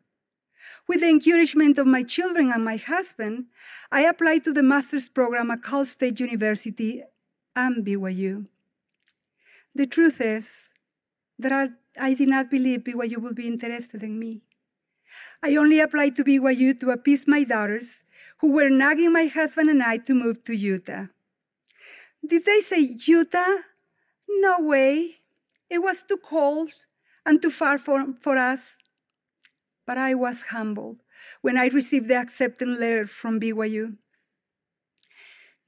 With 0.88 1.01
the 1.01 1.09
encouragement 1.09 1.77
of 1.77 1.88
my 1.88 2.03
children 2.03 2.53
and 2.53 2.63
my 2.63 2.77
husband, 2.77 3.47
I 3.91 4.03
applied 4.03 4.45
to 4.45 4.53
the 4.53 4.63
master's 4.63 5.09
program 5.09 5.51
at 5.51 5.62
Cal 5.62 5.83
State 5.83 6.21
University 6.21 7.03
and 7.53 7.85
BYU. 7.85 8.47
The 9.75 9.85
truth 9.85 10.21
is 10.21 10.69
that 11.38 11.51
I, 11.51 11.67
I 11.99 12.13
did 12.13 12.29
not 12.29 12.49
believe 12.49 12.85
BYU 12.85 13.17
would 13.17 13.35
be 13.35 13.49
interested 13.49 14.03
in 14.03 14.17
me. 14.17 14.43
I 15.43 15.57
only 15.57 15.81
applied 15.81 16.15
to 16.15 16.23
BYU 16.23 16.79
to 16.79 16.91
appease 16.91 17.27
my 17.27 17.43
daughters, 17.43 18.05
who 18.38 18.53
were 18.53 18.69
nagging 18.69 19.12
my 19.12 19.25
husband 19.25 19.69
and 19.69 19.83
I 19.83 19.97
to 19.97 20.13
move 20.13 20.45
to 20.45 20.53
Utah. 20.55 21.07
Did 22.25 22.45
they 22.45 22.60
say 22.62 22.79
Utah? 22.79 23.58
No 24.27 24.58
way. 24.60 25.17
It 25.69 25.79
was 25.79 26.03
too 26.03 26.17
cold 26.17 26.71
and 27.25 27.41
too 27.41 27.49
far 27.49 27.77
for, 27.77 28.13
for 28.21 28.38
us. 28.38 28.77
But 29.86 29.97
I 29.97 30.13
was 30.13 30.43
humbled 30.43 30.97
when 31.41 31.58
I 31.58 31.67
received 31.67 32.08
the 32.08 32.15
acceptance 32.15 32.79
letter 32.79 33.08
from 33.08 33.39
BYU. 33.39 33.97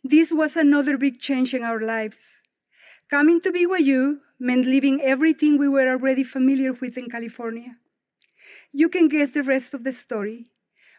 This 0.03 0.31
was 0.31 0.55
another 0.55 0.97
big 0.97 1.19
change 1.19 1.53
in 1.53 1.63
our 1.63 1.79
lives. 1.79 2.41
Coming 3.09 3.41
to 3.41 3.51
BYU 3.51 4.19
meant 4.39 4.65
leaving 4.65 5.01
everything 5.01 5.57
we 5.57 5.67
were 5.67 5.87
already 5.89 6.23
familiar 6.23 6.73
with 6.73 6.97
in 6.97 7.09
California. 7.09 7.77
You 8.71 8.89
can 8.89 9.07
guess 9.07 9.31
the 9.31 9.43
rest 9.43 9.73
of 9.73 9.83
the 9.83 9.93
story. 9.93 10.47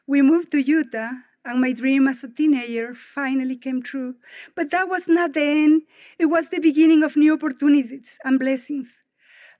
We 0.07 0.23
moved 0.23 0.53
to 0.53 0.61
Utah 0.61 1.13
and 1.45 1.61
my 1.61 1.73
dream 1.73 2.09
as 2.09 2.25
a 2.25 2.29
teenager 2.29 2.95
finally 2.95 3.57
came 3.57 3.83
true. 3.83 4.17
But 4.55 4.71
that 4.71 4.89
was 4.89 5.09
not 5.09 5.33
the 5.35 5.43
end, 5.43 5.83
it 6.19 6.27
was 6.27 6.49
the 6.49 6.61
beginning 6.61 7.03
of 7.03 7.17
new 7.17 7.35
opportunities 7.35 8.19
and 8.25 8.39
blessings. 8.39 9.03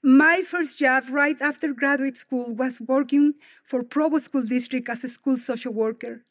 My 0.03 0.41
first 0.41 0.79
job 0.79 1.05
right 1.09 1.39
after 1.41 1.73
graduate 1.73 2.17
school 2.17 2.53
was 2.55 2.81
working 2.81 3.35
for 3.63 3.83
Provo 3.83 4.19
School 4.19 4.43
District 4.43 4.89
as 4.89 5.03
a 5.03 5.09
school 5.09 5.37
social 5.37 5.73
worker. 5.73 6.23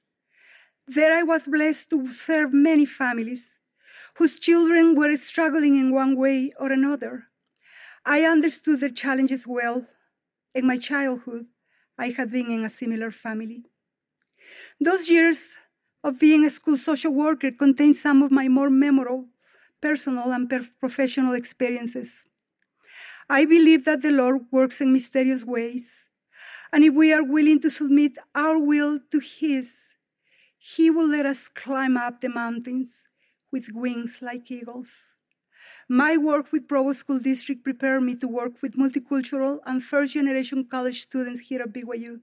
There 0.86 1.16
I 1.16 1.22
was 1.22 1.48
blessed 1.48 1.90
to 1.90 2.12
serve 2.12 2.52
many 2.52 2.84
families 2.84 3.60
whose 4.16 4.38
children 4.38 4.94
were 4.94 5.16
struggling 5.16 5.76
in 5.76 5.90
one 5.90 6.16
way 6.16 6.52
or 6.58 6.70
another. 6.70 7.28
I 8.04 8.24
understood 8.24 8.80
their 8.80 8.90
challenges 8.90 9.46
well. 9.46 9.86
In 10.54 10.66
my 10.66 10.76
childhood, 10.78 11.46
I 11.98 12.10
had 12.10 12.30
been 12.30 12.50
in 12.50 12.64
a 12.64 12.70
similar 12.70 13.10
family. 13.10 13.64
Those 14.80 15.08
years 15.08 15.58
of 16.04 16.18
being 16.18 16.44
a 16.44 16.50
school 16.50 16.76
social 16.76 17.12
worker 17.12 17.50
contain 17.52 17.94
some 17.94 18.22
of 18.22 18.30
my 18.30 18.48
more 18.48 18.70
memorable 18.70 19.28
personal 19.80 20.32
and 20.32 20.48
professional 20.80 21.34
experiences. 21.34 22.26
I 23.28 23.44
believe 23.44 23.84
that 23.84 24.02
the 24.02 24.12
Lord 24.12 24.42
works 24.50 24.80
in 24.80 24.92
mysterious 24.92 25.44
ways, 25.44 26.08
and 26.72 26.84
if 26.84 26.94
we 26.94 27.12
are 27.12 27.24
willing 27.24 27.60
to 27.60 27.70
submit 27.70 28.12
our 28.34 28.58
will 28.58 29.00
to 29.10 29.18
His, 29.18 29.96
He 30.58 30.90
will 30.90 31.08
let 31.08 31.26
us 31.26 31.48
climb 31.48 31.96
up 31.96 32.20
the 32.20 32.28
mountains 32.28 33.08
with 33.50 33.68
wings 33.74 34.20
like 34.22 34.50
eagles. 34.50 35.16
My 35.88 36.16
work 36.16 36.52
with 36.52 36.68
Provo 36.68 36.92
School 36.92 37.18
District 37.18 37.62
prepared 37.62 38.02
me 38.02 38.14
to 38.16 38.28
work 38.28 38.62
with 38.62 38.76
multicultural 38.76 39.60
and 39.66 39.82
first 39.82 40.14
generation 40.14 40.64
college 40.64 41.02
students 41.02 41.40
here 41.40 41.62
at 41.62 41.72
BYU. 41.72 42.20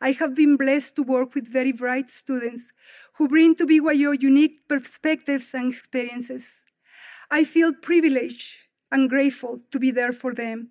I 0.00 0.12
have 0.12 0.34
been 0.34 0.56
blessed 0.56 0.96
to 0.96 1.02
work 1.02 1.34
with 1.34 1.52
very 1.52 1.72
bright 1.72 2.10
students 2.10 2.72
who 3.14 3.28
bring 3.28 3.54
to 3.56 3.66
BYU 3.66 4.20
unique 4.20 4.66
perspectives 4.68 5.54
and 5.54 5.72
experiences. 5.72 6.64
I 7.30 7.44
feel 7.44 7.72
privileged 7.72 8.56
and 8.90 9.10
grateful 9.10 9.58
to 9.70 9.78
be 9.78 9.90
there 9.90 10.12
for 10.12 10.34
them, 10.34 10.70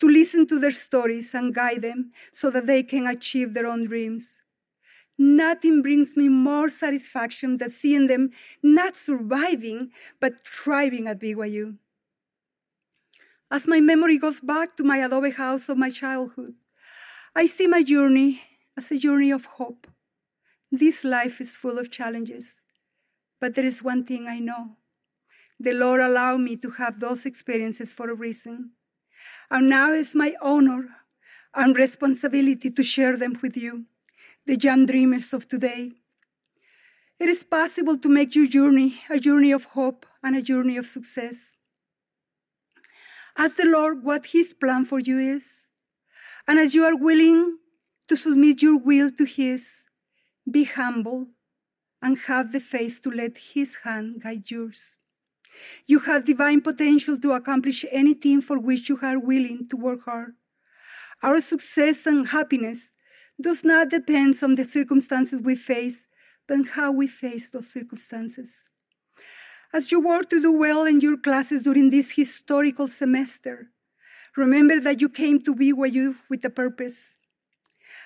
to 0.00 0.08
listen 0.08 0.46
to 0.46 0.58
their 0.58 0.70
stories 0.70 1.34
and 1.34 1.54
guide 1.54 1.82
them 1.82 2.12
so 2.32 2.50
that 2.50 2.66
they 2.66 2.82
can 2.82 3.06
achieve 3.06 3.54
their 3.54 3.66
own 3.66 3.86
dreams. 3.86 4.40
Nothing 5.18 5.82
brings 5.82 6.16
me 6.16 6.28
more 6.28 6.68
satisfaction 6.68 7.56
than 7.56 7.70
seeing 7.70 8.06
them 8.06 8.30
not 8.62 8.94
surviving, 8.94 9.90
but 10.20 10.46
thriving 10.46 11.08
at 11.08 11.18
BYU. 11.18 11.76
As 13.50 13.66
my 13.66 13.80
memory 13.80 14.18
goes 14.18 14.40
back 14.40 14.76
to 14.76 14.84
my 14.84 14.98
adobe 14.98 15.30
house 15.30 15.68
of 15.68 15.78
my 15.78 15.90
childhood, 15.90 16.54
I 17.34 17.46
see 17.46 17.66
my 17.66 17.82
journey 17.82 18.42
as 18.76 18.90
a 18.90 18.98
journey 18.98 19.30
of 19.30 19.44
hope. 19.44 19.86
This 20.70 21.04
life 21.04 21.40
is 21.40 21.56
full 21.56 21.78
of 21.78 21.90
challenges, 21.90 22.64
but 23.40 23.54
there 23.54 23.64
is 23.64 23.82
one 23.82 24.02
thing 24.02 24.26
I 24.26 24.38
know. 24.38 24.76
The 25.60 25.72
Lord 25.72 26.00
allowed 26.00 26.40
me 26.40 26.56
to 26.58 26.70
have 26.70 27.00
those 27.00 27.26
experiences 27.26 27.92
for 27.92 28.10
a 28.10 28.14
reason. 28.14 28.72
And 29.50 29.68
now 29.68 29.92
it's 29.92 30.14
my 30.14 30.34
honor 30.40 30.88
and 31.54 31.76
responsibility 31.76 32.70
to 32.70 32.82
share 32.82 33.16
them 33.16 33.38
with 33.42 33.56
you, 33.56 33.86
the 34.46 34.56
young 34.56 34.86
dreamers 34.86 35.32
of 35.32 35.48
today. 35.48 35.92
It 37.18 37.28
is 37.28 37.42
possible 37.42 37.98
to 37.98 38.08
make 38.08 38.36
your 38.36 38.46
journey 38.46 39.00
a 39.10 39.18
journey 39.18 39.50
of 39.52 39.64
hope 39.64 40.06
and 40.22 40.36
a 40.36 40.42
journey 40.42 40.76
of 40.76 40.86
success. 40.86 41.56
Ask 43.36 43.56
the 43.56 43.66
Lord 43.66 44.04
what 44.04 44.26
His 44.26 44.54
plan 44.54 44.84
for 44.84 45.00
you 45.00 45.18
is. 45.18 45.67
And 46.48 46.58
as 46.58 46.74
you 46.74 46.82
are 46.84 46.96
willing 46.96 47.58
to 48.08 48.16
submit 48.16 48.62
your 48.62 48.78
will 48.78 49.10
to 49.12 49.24
His, 49.26 49.84
be 50.50 50.64
humble 50.64 51.28
and 52.00 52.16
have 52.20 52.52
the 52.52 52.60
faith 52.60 53.02
to 53.02 53.10
let 53.10 53.36
His 53.36 53.76
hand 53.84 54.22
guide 54.22 54.50
yours. 54.50 54.96
You 55.86 55.98
have 56.00 56.24
divine 56.24 56.62
potential 56.62 57.18
to 57.18 57.32
accomplish 57.32 57.84
anything 57.90 58.40
for 58.40 58.58
which 58.58 58.88
you 58.88 58.98
are 59.02 59.18
willing 59.18 59.66
to 59.68 59.76
work 59.76 60.04
hard. 60.06 60.36
Our 61.22 61.42
success 61.42 62.06
and 62.06 62.28
happiness 62.28 62.94
does 63.40 63.62
not 63.62 63.90
depend 63.90 64.34
on 64.42 64.54
the 64.54 64.64
circumstances 64.64 65.42
we 65.42 65.54
face, 65.54 66.06
but 66.46 66.68
how 66.68 66.92
we 66.92 67.08
face 67.08 67.50
those 67.50 67.70
circumstances. 67.70 68.70
As 69.74 69.92
you 69.92 70.00
work 70.00 70.30
to 70.30 70.40
do 70.40 70.52
well 70.52 70.84
in 70.84 71.00
your 71.00 71.18
classes 71.18 71.62
during 71.64 71.90
this 71.90 72.12
historical 72.12 72.88
semester, 72.88 73.70
Remember 74.38 74.78
that 74.78 75.00
you 75.00 75.08
came 75.08 75.40
to 75.42 75.52
BYU 75.52 76.14
with 76.30 76.44
a 76.44 76.50
purpose. 76.50 77.18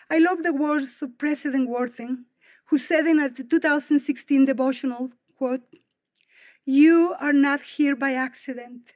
I 0.09 0.19
love 0.19 0.43
the 0.43 0.55
words 0.55 1.03
of 1.03 1.19
President 1.19 1.69
Worthen, 1.69 2.25
who 2.71 2.79
said 2.79 3.07
in 3.07 3.21
a 3.21 3.29
2016 3.29 4.47
devotional, 4.47 5.11
quote, 5.37 5.61
You 6.65 7.15
are 7.21 7.35
not 7.35 7.61
here 7.61 7.95
by 7.95 8.15
accident. 8.15 8.95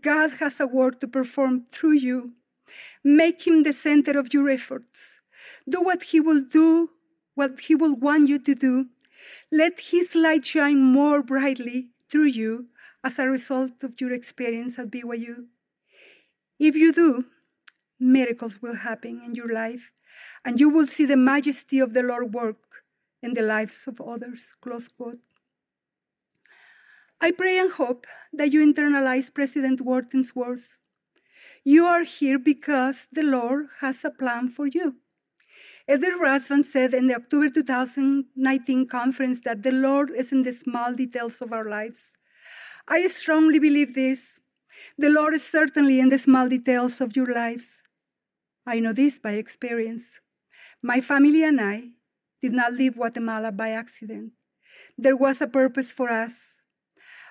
God 0.00 0.30
has 0.40 0.58
a 0.58 0.66
work 0.66 1.00
to 1.00 1.06
perform 1.06 1.66
through 1.70 1.98
you. 1.98 2.32
Make 3.04 3.46
him 3.46 3.62
the 3.62 3.74
center 3.74 4.18
of 4.18 4.32
your 4.32 4.48
efforts. 4.48 5.20
Do 5.68 5.82
what 5.82 6.04
he 6.04 6.18
will 6.18 6.40
do, 6.40 6.88
what 7.34 7.60
he 7.60 7.74
will 7.74 7.94
want 7.94 8.30
you 8.30 8.38
to 8.38 8.54
do. 8.54 8.86
Let 9.52 9.92
his 9.92 10.14
light 10.14 10.46
shine 10.46 10.80
more 10.80 11.22
brightly 11.22 11.90
through 12.08 12.32
you 12.32 12.68
as 13.04 13.18
a 13.18 13.28
result 13.28 13.84
of 13.84 14.00
your 14.00 14.14
experience 14.14 14.78
at 14.78 14.90
BYU. 14.90 15.48
If 16.64 16.74
you 16.74 16.94
do, 16.94 17.26
miracles 18.00 18.62
will 18.62 18.76
happen 18.76 19.20
in 19.22 19.34
your 19.34 19.52
life, 19.52 19.92
and 20.46 20.58
you 20.58 20.70
will 20.70 20.86
see 20.86 21.04
the 21.04 21.14
majesty 21.14 21.78
of 21.78 21.92
the 21.92 22.02
Lord 22.02 22.32
work 22.32 22.56
in 23.22 23.32
the 23.32 23.42
lives 23.42 23.86
of 23.86 24.00
others. 24.00 24.54
Close 24.62 24.88
quote. 24.88 25.20
I 27.20 27.32
pray 27.32 27.58
and 27.58 27.70
hope 27.70 28.06
that 28.32 28.50
you 28.54 28.64
internalize 28.64 29.32
President 29.32 29.82
Worthen's 29.82 30.34
words. 30.34 30.80
You 31.64 31.84
are 31.84 32.04
here 32.04 32.38
because 32.38 33.08
the 33.12 33.22
Lord 33.22 33.66
has 33.80 34.02
a 34.02 34.10
plan 34.10 34.48
for 34.48 34.66
you. 34.66 34.96
Elder 35.86 36.16
Rasband 36.18 36.64
said 36.64 36.94
in 36.94 37.08
the 37.08 37.16
October 37.16 37.50
2019 37.50 38.86
conference 38.86 39.42
that 39.42 39.62
the 39.62 39.72
Lord 39.72 40.10
is 40.10 40.32
in 40.32 40.44
the 40.44 40.52
small 40.52 40.94
details 40.94 41.42
of 41.42 41.52
our 41.52 41.68
lives. 41.68 42.16
I 42.88 43.06
strongly 43.08 43.58
believe 43.58 43.94
this. 43.94 44.40
The 44.98 45.08
Lord 45.08 45.34
is 45.34 45.44
certainly 45.44 46.00
in 46.00 46.08
the 46.08 46.18
small 46.18 46.48
details 46.48 47.00
of 47.00 47.16
your 47.16 47.32
lives. 47.32 47.82
I 48.66 48.80
know 48.80 48.92
this 48.92 49.18
by 49.18 49.32
experience. 49.32 50.20
My 50.82 51.00
family 51.00 51.44
and 51.44 51.60
I 51.60 51.90
did 52.40 52.52
not 52.52 52.72
leave 52.72 52.94
Guatemala 52.94 53.52
by 53.52 53.70
accident. 53.70 54.32
There 54.98 55.16
was 55.16 55.40
a 55.40 55.46
purpose 55.46 55.92
for 55.92 56.10
us. 56.10 56.62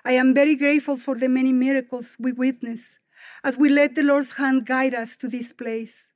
I 0.04 0.12
am 0.12 0.34
very 0.34 0.56
grateful 0.56 0.96
for 0.96 1.16
the 1.16 1.28
many 1.28 1.52
miracles 1.52 2.16
we 2.18 2.32
witnessed 2.32 2.98
as 3.42 3.56
we 3.56 3.68
let 3.68 3.94
the 3.94 4.02
Lord's 4.02 4.32
hand 4.32 4.66
guide 4.66 4.94
us 4.94 5.16
to 5.18 5.28
this 5.28 5.52
place. 5.52 6.12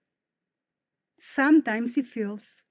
Sometimes 1.18 1.96
it 1.96 2.06
feels 2.06 2.64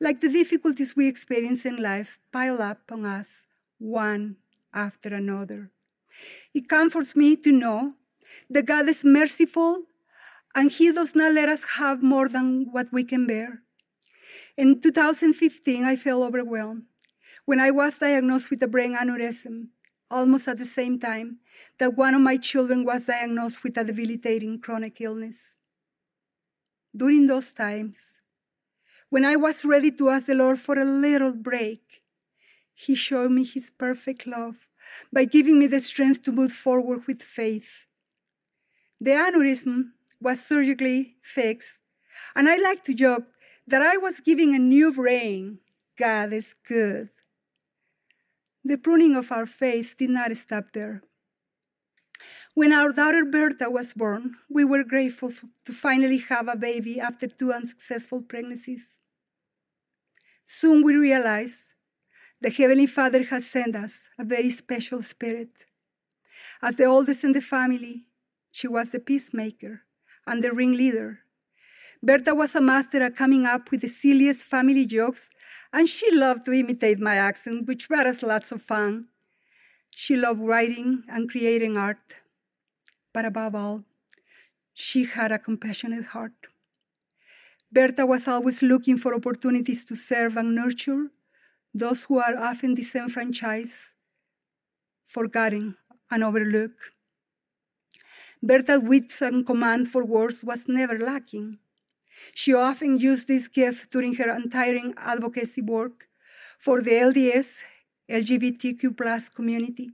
like 0.00 0.20
the 0.20 0.28
difficulties 0.28 0.96
we 0.96 1.06
experience 1.08 1.64
in 1.66 1.82
life 1.82 2.18
pile 2.32 2.60
up 2.60 2.90
on 2.90 3.04
us 3.04 3.46
one 3.78 4.36
after 4.72 5.14
another. 5.14 5.70
It 6.54 6.68
comforts 6.68 7.14
me 7.16 7.36
to 7.36 7.52
know 7.52 7.94
that 8.48 8.66
God 8.66 8.88
is 8.88 9.04
merciful 9.04 9.84
and 10.54 10.70
He 10.70 10.92
does 10.92 11.14
not 11.14 11.32
let 11.32 11.48
us 11.48 11.64
have 11.78 12.02
more 12.02 12.28
than 12.28 12.66
what 12.72 12.92
we 12.92 13.04
can 13.04 13.26
bear. 13.26 13.62
In 14.56 14.80
2015, 14.80 15.84
I 15.84 15.96
felt 15.96 16.22
overwhelmed 16.22 16.84
when 17.44 17.60
I 17.60 17.70
was 17.70 17.98
diagnosed 17.98 18.50
with 18.50 18.62
a 18.62 18.68
brain 18.68 18.94
aneurysm, 18.94 19.68
almost 20.10 20.48
at 20.48 20.58
the 20.58 20.66
same 20.66 20.98
time 20.98 21.38
that 21.78 21.96
one 21.96 22.14
of 22.14 22.20
my 22.20 22.36
children 22.36 22.84
was 22.84 23.06
diagnosed 23.06 23.62
with 23.62 23.76
a 23.76 23.84
debilitating 23.84 24.60
chronic 24.60 25.00
illness. 25.00 25.56
During 26.94 27.26
those 27.26 27.52
times, 27.52 28.20
when 29.08 29.24
I 29.24 29.36
was 29.36 29.64
ready 29.64 29.90
to 29.92 30.10
ask 30.10 30.26
the 30.26 30.34
Lord 30.34 30.58
for 30.58 30.78
a 30.78 30.84
little 30.84 31.32
break, 31.32 32.02
He 32.74 32.94
showed 32.94 33.30
me 33.30 33.44
His 33.44 33.70
perfect 33.70 34.26
love 34.26 34.69
by 35.12 35.24
giving 35.24 35.58
me 35.58 35.66
the 35.66 35.80
strength 35.80 36.22
to 36.22 36.32
move 36.32 36.52
forward 36.52 37.06
with 37.06 37.22
faith. 37.22 37.86
The 39.00 39.12
aneurysm 39.12 39.92
was 40.20 40.40
surgically 40.40 41.16
fixed, 41.22 41.80
and 42.34 42.48
I 42.48 42.56
like 42.56 42.84
to 42.84 42.94
joke 42.94 43.24
that 43.66 43.82
I 43.82 43.96
was 43.96 44.20
giving 44.20 44.54
a 44.54 44.58
new 44.58 44.92
brain. 44.92 45.58
God 45.98 46.32
is 46.32 46.54
good. 46.66 47.08
The 48.64 48.76
pruning 48.76 49.16
of 49.16 49.32
our 49.32 49.46
faith 49.46 49.96
did 49.96 50.10
not 50.10 50.36
stop 50.36 50.72
there. 50.72 51.02
When 52.54 52.72
our 52.72 52.92
daughter 52.92 53.24
Berta 53.24 53.70
was 53.70 53.94
born, 53.94 54.36
we 54.50 54.64
were 54.64 54.84
grateful 54.84 55.32
to 55.64 55.72
finally 55.72 56.18
have 56.18 56.48
a 56.48 56.56
baby 56.56 57.00
after 57.00 57.26
two 57.26 57.52
unsuccessful 57.52 58.22
pregnancies. 58.22 59.00
Soon 60.44 60.82
we 60.84 60.96
realized 60.96 61.74
the 62.40 62.50
Heavenly 62.50 62.86
Father 62.86 63.24
has 63.24 63.46
sent 63.46 63.76
us 63.76 64.08
a 64.18 64.24
very 64.24 64.50
special 64.50 65.02
spirit. 65.02 65.66
As 66.62 66.76
the 66.76 66.84
oldest 66.84 67.22
in 67.22 67.32
the 67.32 67.40
family, 67.40 68.06
she 68.50 68.66
was 68.66 68.90
the 68.90 69.00
peacemaker 69.00 69.82
and 70.26 70.42
the 70.42 70.52
ringleader. 70.52 71.20
Berta 72.02 72.34
was 72.34 72.54
a 72.54 72.62
master 72.62 73.02
at 73.02 73.16
coming 73.16 73.44
up 73.44 73.70
with 73.70 73.82
the 73.82 73.88
silliest 73.88 74.46
family 74.46 74.86
jokes, 74.86 75.28
and 75.70 75.86
she 75.86 76.10
loved 76.10 76.46
to 76.46 76.52
imitate 76.52 76.98
my 76.98 77.16
accent, 77.16 77.68
which 77.68 77.88
brought 77.88 78.06
us 78.06 78.22
lots 78.22 78.52
of 78.52 78.62
fun. 78.62 79.08
She 79.90 80.16
loved 80.16 80.40
writing 80.40 81.02
and 81.08 81.28
creating 81.28 81.76
art. 81.76 82.22
But 83.12 83.26
above 83.26 83.54
all, 83.54 83.84
she 84.72 85.04
had 85.04 85.30
a 85.30 85.38
compassionate 85.38 86.06
heart. 86.06 86.32
Berta 87.70 88.06
was 88.06 88.26
always 88.26 88.62
looking 88.62 88.96
for 88.96 89.14
opportunities 89.14 89.84
to 89.84 89.94
serve 89.94 90.38
and 90.38 90.54
nurture 90.54 91.10
those 91.74 92.04
who 92.04 92.18
are 92.18 92.36
often 92.36 92.74
disenfranchised, 92.74 93.94
forgotten, 95.06 95.76
and 96.10 96.24
overlooked. 96.24 96.92
Berta's 98.42 98.82
wit 98.82 99.12
and 99.20 99.46
command 99.46 99.88
for 99.88 100.04
words 100.04 100.42
was 100.42 100.66
never 100.66 100.98
lacking. 100.98 101.58
She 102.34 102.54
often 102.54 102.98
used 102.98 103.28
this 103.28 103.48
gift 103.48 103.90
during 103.92 104.14
her 104.14 104.30
untiring 104.30 104.94
advocacy 104.96 105.62
work 105.62 106.08
for 106.58 106.82
the 106.82 106.90
LDS 106.90 107.62
LGBTQ 108.10 108.96
plus 108.96 109.28
community. 109.28 109.90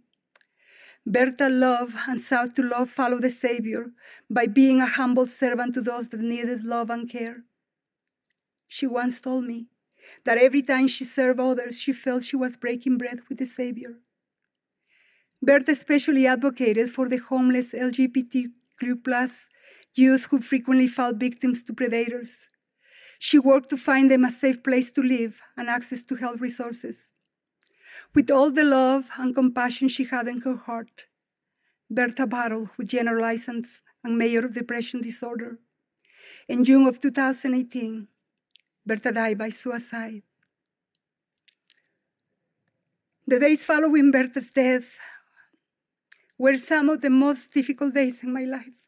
Berta 1.05 1.49
loved 1.49 1.97
and 2.09 2.21
sought 2.21 2.57
to 2.57 2.62
love 2.62 2.91
follow 2.91 3.21
the 3.21 3.31
Savior 3.31 3.93
by 4.29 4.47
being 4.47 4.81
a 4.81 4.87
humble 4.87 5.27
servant 5.27 5.75
to 5.75 5.81
those 5.81 6.09
that 6.09 6.21
needed 6.21 6.65
love 6.65 6.91
and 6.91 7.09
care. 7.09 7.45
She 8.67 8.87
once 8.87 9.21
told 9.21 9.45
me 9.45 9.69
that 10.25 10.38
every 10.38 10.62
time 10.62 10.87
she 10.87 11.05
served 11.05 11.40
others, 11.40 11.81
she 11.81 11.92
felt 11.92 12.25
she 12.25 12.37
was 12.37 12.57
breaking 12.57 12.99
bread 12.99 13.21
with 13.29 13.38
the 13.38 13.47
Savior. 13.47 13.97
Berta 15.42 15.73
especially 15.73 16.27
advocated 16.27 16.90
for 16.90 17.09
the 17.09 17.19
homeless 17.19 17.73
LGBTQ 17.73 19.05
plus 19.05 19.49
youth 19.95 20.27
who 20.31 20.40
frequently 20.40 20.87
fall 20.87 21.12
victims 21.12 21.62
to 21.64 21.73
predators. 21.73 22.49
She 23.19 23.38
worked 23.38 23.71
to 23.71 23.77
find 23.77 24.11
them 24.11 24.25
a 24.25 24.31
safe 24.31 24.62
place 24.62 24.92
to 24.92 25.03
live 25.03 25.40
and 25.57 25.69
access 25.69 26.03
to 26.05 26.16
health 26.16 26.40
resources. 26.40 27.12
With 28.14 28.31
all 28.31 28.51
the 28.51 28.64
love 28.64 29.11
and 29.19 29.35
compassion 29.35 29.88
she 29.88 30.05
had 30.05 30.29
in 30.29 30.40
her 30.42 30.57
heart, 30.57 31.05
Berta 31.88 32.27
battled 32.27 32.71
with 32.77 32.88
generalized 32.88 33.49
and 33.49 34.19
major 34.19 34.49
depression 34.49 35.01
disorder. 35.01 35.59
In 36.49 36.64
June 36.64 36.87
of 36.87 37.01
2018, 37.01 38.09
Berta 38.87 39.11
died 39.11 39.37
by 39.37 39.49
suicide. 39.49 40.22
The 43.27 43.40
days 43.40 43.64
following 43.64 44.12
Berta's 44.12 44.53
death 44.53 44.99
were 46.38 46.57
some 46.57 46.88
of 46.88 47.01
the 47.01 47.11
most 47.11 47.53
difficult 47.53 47.94
days 47.94 48.22
in 48.22 48.33
my 48.33 48.44
life. 48.44 48.79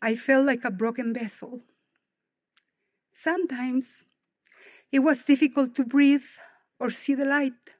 I 0.00 0.14
felt 0.14 0.46
like 0.46 0.64
a 0.64 0.70
broken 0.70 1.12
vessel. 1.12 1.60
Sometimes 3.10 4.04
it 4.92 5.00
was 5.00 5.24
difficult 5.24 5.74
to 5.74 5.84
breathe 5.84 6.30
or 6.78 6.90
see 6.90 7.14
the 7.14 7.24
light. 7.24 7.76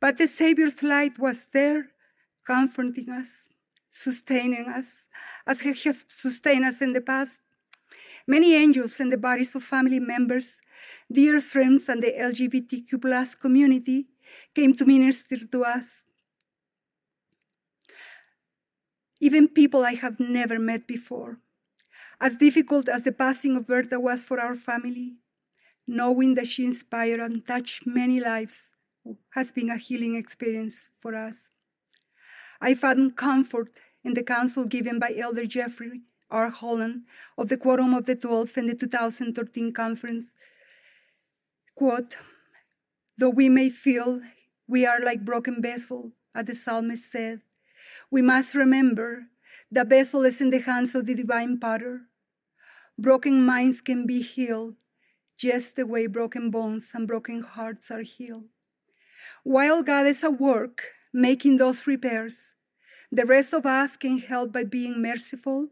But 0.00 0.16
the 0.16 0.26
Savior's 0.26 0.82
light 0.82 1.18
was 1.18 1.46
there, 1.46 1.90
comforting 2.46 3.10
us, 3.10 3.50
sustaining 3.96 4.68
us, 4.68 5.08
as 5.46 5.60
He 5.60 5.68
has 5.68 6.04
sustained 6.08 6.64
us 6.64 6.82
in 6.82 6.92
the 6.92 7.00
past. 7.00 7.42
Many 8.26 8.54
angels 8.54 9.00
in 9.00 9.10
the 9.10 9.18
bodies 9.18 9.54
of 9.54 9.62
family 9.62 10.00
members, 10.00 10.60
dear 11.10 11.40
friends, 11.40 11.88
and 11.88 12.02
the 12.02 12.12
LGBTQ 12.12 13.00
plus 13.00 13.34
community 13.34 14.08
came 14.54 14.72
to 14.74 14.84
minister 14.84 15.38
to 15.46 15.64
us. 15.64 16.04
Even 19.20 19.48
people 19.48 19.84
I 19.84 19.94
have 19.94 20.20
never 20.20 20.58
met 20.58 20.86
before. 20.86 21.38
As 22.20 22.36
difficult 22.36 22.88
as 22.88 23.04
the 23.04 23.12
passing 23.12 23.56
of 23.56 23.66
Berta 23.66 24.00
was 24.00 24.24
for 24.24 24.40
our 24.40 24.54
family, 24.54 25.16
knowing 25.86 26.34
that 26.34 26.48
she 26.48 26.64
inspired 26.64 27.20
and 27.20 27.46
touched 27.46 27.86
many 27.86 28.20
lives 28.20 28.72
has 29.30 29.52
been 29.52 29.70
a 29.70 29.76
healing 29.76 30.16
experience 30.16 30.90
for 31.00 31.14
us. 31.14 31.52
I 32.60 32.74
found 32.74 33.16
comfort 33.16 33.68
in 34.06 34.14
the 34.14 34.22
counsel 34.22 34.64
given 34.66 35.00
by 35.00 35.12
Elder 35.18 35.46
Jeffrey 35.46 36.02
R. 36.30 36.48
Holland 36.48 37.06
of 37.36 37.48
the 37.48 37.56
Quorum 37.56 37.92
of 37.92 38.06
the 38.06 38.14
Twelve 38.14 38.56
in 38.56 38.68
the 38.68 38.74
2013 38.74 39.72
conference. 39.72 40.32
Quote, 41.74 42.16
though 43.18 43.30
we 43.30 43.48
may 43.48 43.68
feel 43.68 44.20
we 44.68 44.86
are 44.86 45.00
like 45.00 45.24
broken 45.24 45.60
vessel, 45.60 46.12
as 46.36 46.46
the 46.46 46.54
psalmist 46.54 47.10
said, 47.10 47.40
we 48.08 48.22
must 48.22 48.54
remember 48.54 49.26
the 49.72 49.84
vessel 49.84 50.24
is 50.24 50.40
in 50.40 50.50
the 50.50 50.60
hands 50.60 50.94
of 50.94 51.06
the 51.06 51.14
divine 51.14 51.58
potter. 51.58 52.02
Broken 52.96 53.44
minds 53.44 53.80
can 53.80 54.06
be 54.06 54.22
healed 54.22 54.76
just 55.36 55.74
the 55.74 55.84
way 55.84 56.06
broken 56.06 56.50
bones 56.50 56.92
and 56.94 57.08
broken 57.08 57.42
hearts 57.42 57.90
are 57.90 58.02
healed. 58.02 58.48
While 59.42 59.82
God 59.82 60.06
is 60.06 60.22
at 60.22 60.40
work 60.40 60.92
making 61.12 61.56
those 61.56 61.86
repairs, 61.86 62.55
the 63.16 63.24
rest 63.24 63.54
of 63.54 63.64
us 63.64 63.96
can 63.96 64.18
help 64.18 64.52
by 64.52 64.62
being 64.62 65.00
merciful, 65.00 65.68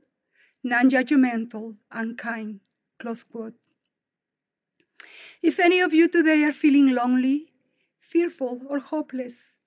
non 0.63 0.89
judgmental, 0.89 1.77
and 1.93 2.17
kind. 2.17 2.61
Close 2.99 3.23
quote. 3.23 3.53
If 5.43 5.61
any 5.61 5.81
of 5.81 5.93
you 5.93 6.09
today 6.09 6.43
are 6.45 6.53
feeling 6.53 6.95
lonely, 6.95 7.53
fearful, 8.01 8.63
or 8.71 8.79
hopeless, 8.79 9.59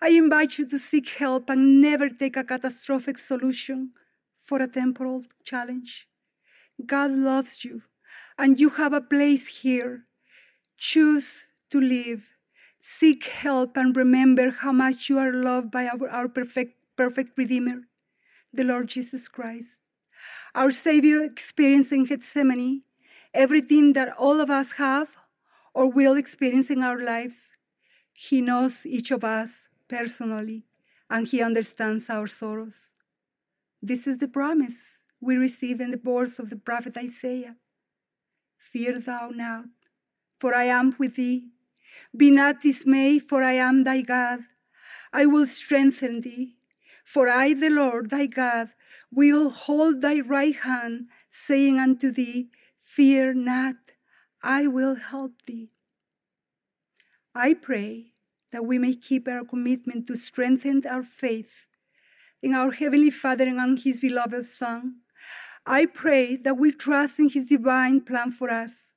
I 0.00 0.08
invite 0.10 0.56
you 0.58 0.66
to 0.68 0.78
seek 0.78 1.10
help 1.10 1.50
and 1.50 1.82
never 1.82 2.08
take 2.08 2.38
a 2.38 2.44
catastrophic 2.44 3.18
solution 3.18 3.90
for 4.40 4.62
a 4.62 4.66
temporal 4.66 5.24
challenge. 5.44 6.08
God 6.86 7.10
loves 7.10 7.64
you 7.66 7.82
and 8.38 8.58
you 8.58 8.70
have 8.70 8.94
a 8.94 9.02
place 9.02 9.60
here. 9.60 10.06
Choose 10.78 11.44
to 11.68 11.78
live. 11.78 12.32
Seek 12.78 13.24
help 13.24 13.76
and 13.76 13.94
remember 13.94 14.50
how 14.50 14.72
much 14.72 15.10
you 15.10 15.18
are 15.18 15.34
loved 15.34 15.70
by 15.70 15.86
our, 15.86 16.08
our 16.08 16.28
perfect, 16.28 16.79
perfect 17.00 17.32
Redeemer, 17.38 17.88
the 18.52 18.62
Lord 18.62 18.88
Jesus 18.88 19.26
Christ. 19.26 19.80
Our 20.54 20.70
Savior 20.70 21.22
experienced 21.22 21.92
in 21.92 22.04
Gethsemane 22.04 22.82
everything 23.32 23.94
that 23.94 24.14
all 24.18 24.38
of 24.38 24.50
us 24.50 24.72
have 24.72 25.16
or 25.72 25.90
will 25.90 26.14
experience 26.14 26.68
in 26.68 26.82
our 26.82 27.02
lives. 27.02 27.56
He 28.12 28.42
knows 28.42 28.84
each 28.84 29.10
of 29.10 29.24
us 29.24 29.66
personally 29.88 30.64
and 31.08 31.26
He 31.26 31.40
understands 31.40 32.10
our 32.10 32.26
sorrows. 32.26 32.90
This 33.80 34.06
is 34.06 34.18
the 34.18 34.28
promise 34.28 35.02
we 35.22 35.38
receive 35.38 35.80
in 35.80 35.92
the 35.92 36.02
words 36.04 36.38
of 36.38 36.50
the 36.50 36.56
prophet 36.56 36.98
Isaiah 36.98 37.56
Fear 38.58 38.98
thou 38.98 39.30
not, 39.30 39.70
for 40.38 40.54
I 40.54 40.64
am 40.64 40.94
with 40.98 41.16
thee. 41.16 41.48
Be 42.14 42.30
not 42.30 42.60
dismayed, 42.60 43.22
for 43.22 43.42
I 43.42 43.52
am 43.52 43.84
thy 43.84 44.02
God. 44.02 44.40
I 45.14 45.24
will 45.24 45.46
strengthen 45.46 46.20
thee. 46.20 46.59
For 47.12 47.28
I, 47.28 47.54
the 47.54 47.70
Lord 47.70 48.10
thy 48.10 48.26
God, 48.26 48.68
will 49.10 49.50
hold 49.50 50.00
thy 50.00 50.20
right 50.20 50.54
hand, 50.54 51.08
saying 51.28 51.80
unto 51.80 52.12
thee, 52.12 52.50
Fear 52.78 53.34
not, 53.34 53.74
I 54.44 54.68
will 54.68 54.94
help 54.94 55.42
thee. 55.42 55.70
I 57.34 57.54
pray 57.54 58.12
that 58.52 58.64
we 58.64 58.78
may 58.78 58.94
keep 58.94 59.26
our 59.26 59.44
commitment 59.44 60.06
to 60.06 60.16
strengthen 60.16 60.86
our 60.86 61.02
faith 61.02 61.66
in 62.44 62.54
our 62.54 62.70
Heavenly 62.70 63.10
Father 63.10 63.48
and 63.48 63.58
on 63.58 63.76
His 63.76 63.98
beloved 63.98 64.46
Son. 64.46 65.00
I 65.66 65.86
pray 65.86 66.36
that 66.36 66.58
we 66.58 66.70
trust 66.70 67.18
in 67.18 67.28
His 67.28 67.46
divine 67.48 68.02
plan 68.02 68.30
for 68.30 68.52
us. 68.52 68.94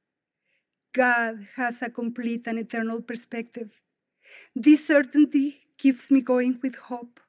God 0.94 1.48
has 1.56 1.82
a 1.82 1.90
complete 1.90 2.46
and 2.46 2.60
eternal 2.60 3.02
perspective. 3.02 3.74
This 4.56 4.86
certainty 4.86 5.62
keeps 5.80 6.12
me 6.12 6.22
going 6.22 6.60
with 6.62 6.76
hope. 6.76 7.20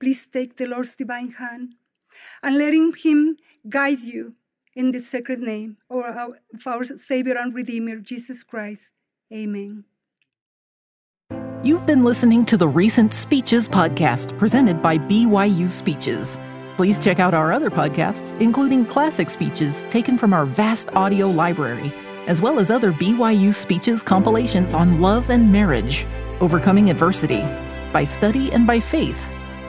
Please 0.00 0.26
take 0.28 0.56
the 0.56 0.66
Lord's 0.66 0.96
divine 0.96 1.32
hand 1.32 1.74
and 2.42 2.56
letting 2.56 2.94
Him 2.94 3.36
guide 3.68 4.00
you 4.00 4.34
in 4.74 4.92
the 4.92 4.98
sacred 4.98 5.40
name 5.40 5.76
of 5.90 6.66
our 6.66 6.84
Savior 6.84 7.36
and 7.36 7.54
Redeemer, 7.54 7.96
Jesus 7.96 8.42
Christ. 8.42 8.92
Amen. 9.32 9.84
You've 11.62 11.84
been 11.84 12.02
listening 12.02 12.46
to 12.46 12.56
the 12.56 12.66
Recent 12.66 13.12
Speeches 13.12 13.68
podcast 13.68 14.36
presented 14.38 14.82
by 14.82 14.96
BYU 14.96 15.70
Speeches. 15.70 16.38
Please 16.76 16.98
check 16.98 17.18
out 17.20 17.34
our 17.34 17.52
other 17.52 17.68
podcasts, 17.68 18.38
including 18.40 18.86
classic 18.86 19.28
speeches 19.28 19.84
taken 19.90 20.16
from 20.16 20.32
our 20.32 20.46
vast 20.46 20.88
audio 20.94 21.28
library, 21.28 21.92
as 22.26 22.40
well 22.40 22.58
as 22.58 22.70
other 22.70 22.92
BYU 22.92 23.54
Speeches 23.54 24.02
compilations 24.02 24.72
on 24.72 25.02
love 25.02 25.28
and 25.28 25.52
marriage, 25.52 26.06
overcoming 26.40 26.88
adversity, 26.88 27.42
by 27.92 28.04
study 28.04 28.50
and 28.52 28.66
by 28.66 28.80
faith. 28.80 29.28